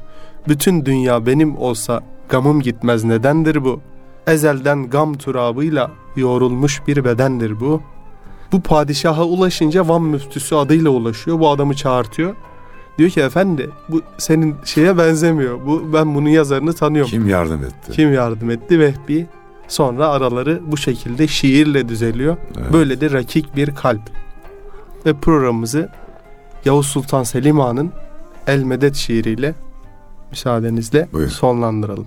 Bütün 0.48 0.84
dünya 0.84 1.26
benim 1.26 1.56
olsa 1.58 2.02
gamım 2.28 2.60
gitmez 2.60 3.04
nedendir 3.04 3.64
bu? 3.64 3.80
Ezelden 4.26 4.90
gam 4.90 5.14
turabıyla 5.14 5.90
yoğrulmuş 6.16 6.82
bir 6.86 7.04
bedendir 7.04 7.60
bu. 7.60 7.82
Bu 8.52 8.60
padişaha 8.60 9.24
ulaşınca 9.24 9.88
Van 9.88 10.02
müftüsü 10.02 10.54
adıyla 10.54 10.90
ulaşıyor. 10.90 11.40
Bu 11.40 11.48
adamı 11.48 11.74
çağırtıyor. 11.74 12.34
Diyor 12.98 13.10
ki 13.10 13.20
efendi 13.20 13.70
bu 13.88 14.02
senin 14.18 14.56
şeye 14.64 14.98
benzemiyor. 14.98 15.66
Bu 15.66 15.92
ben 15.92 16.14
bunun 16.14 16.28
yazarını 16.28 16.72
tanıyorum. 16.72 17.10
Kim, 17.10 17.22
Kim 17.22 17.30
yardım 17.30 17.64
etti? 17.64 18.02
yardım 18.02 18.50
etti? 18.50 18.80
Vehbi. 18.80 19.26
Sonra 19.68 20.08
araları 20.08 20.60
bu 20.66 20.76
şekilde 20.76 21.26
şiirle 21.28 21.88
düzeliyor. 21.88 22.36
Evet. 22.58 22.72
Böyle 22.72 23.00
de 23.00 23.10
rakik 23.12 23.56
bir 23.56 23.74
kalp. 23.74 24.00
Ve 25.06 25.14
programımızı 25.14 25.88
Yavuz 26.64 26.86
Sultan 26.86 27.22
Selim 27.22 27.58
Han'ın 27.58 27.92
El 28.46 28.62
Medet 28.62 28.94
şiiriyle 28.94 29.54
müsaadenizle 30.30 31.08
Buyurun. 31.12 31.30
sonlandıralım. 31.30 32.06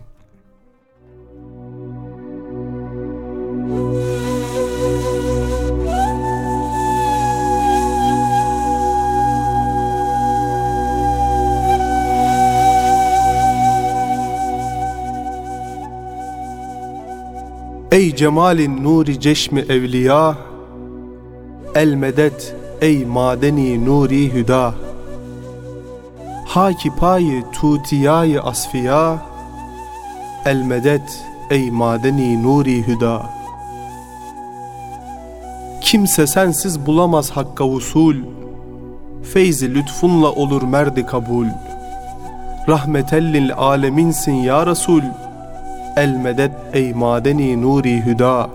Ey 17.92 18.16
cemalin 18.16 18.84
nuri 18.84 19.20
ceşmi 19.20 19.60
evliya 19.60 20.38
El 21.76 21.94
medet 21.94 22.56
ey 22.82 23.06
madeni 23.06 23.86
nuri 23.86 24.34
hüda. 24.34 24.74
Haki 26.46 26.96
payı 26.96 27.44
tutiyayı 27.52 28.42
asfiya 28.42 29.20
El 30.46 30.62
medet 30.62 31.26
ey 31.50 31.72
madeni 31.72 32.44
nuri 32.44 32.88
hüda. 32.88 33.30
Kimse 35.82 36.28
sensiz 36.28 36.86
bulamaz 36.86 37.32
hakka 37.32 37.64
usul 37.66 38.16
Feyzi 39.34 39.76
lütfunla 39.76 40.32
olur 40.32 40.62
merdi 40.62 41.06
kabul. 41.06 41.48
Rahmetellil 42.68 43.54
aleminsin 43.54 44.34
ya 44.34 44.68
Resul 44.68 45.04
El 46.00 46.16
medet 46.16 46.52
ey 46.74 46.94
madeni 46.94 47.62
nuri 47.62 48.06
hüda. 48.06 48.50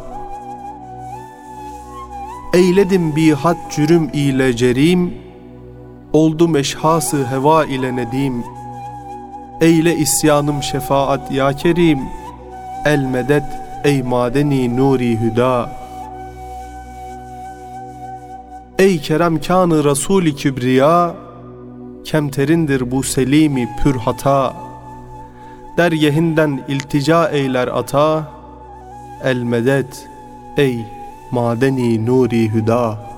Eyledim 2.55 3.17
bi 3.17 3.33
had 3.33 3.57
cürüm 3.71 4.11
ile 4.13 4.57
cerim 4.57 5.15
Oldum 6.13 6.57
eşhası 6.57 7.27
heva 7.31 7.65
ile 7.65 7.97
nedim. 7.97 8.45
Eyle 9.61 9.97
isyanım 9.97 10.63
şefaat 10.63 11.33
ya 11.33 11.53
kerim 11.53 11.99
El 12.85 13.05
medet 13.05 13.45
ey 13.85 14.03
madeni 14.03 14.77
nuri 14.77 15.21
hüda. 15.21 15.71
Ey 18.79 18.99
kerem 18.99 19.41
kanı 19.41 19.85
Resul-i 19.85 20.37
Kübriya 20.37 21.15
Kemterindir 22.05 22.91
bu 22.91 23.03
selimi 23.03 23.69
pür 23.83 23.97
hata 23.97 24.64
Dergehinden 25.77 26.65
iltica 26.69 27.29
eyler 27.29 27.69
ata 27.69 28.25
El 29.25 29.43
medet 29.43 30.09
ey 30.57 30.85
madeni 31.31 32.07
nuri 32.07 32.49
hüda 32.53 33.14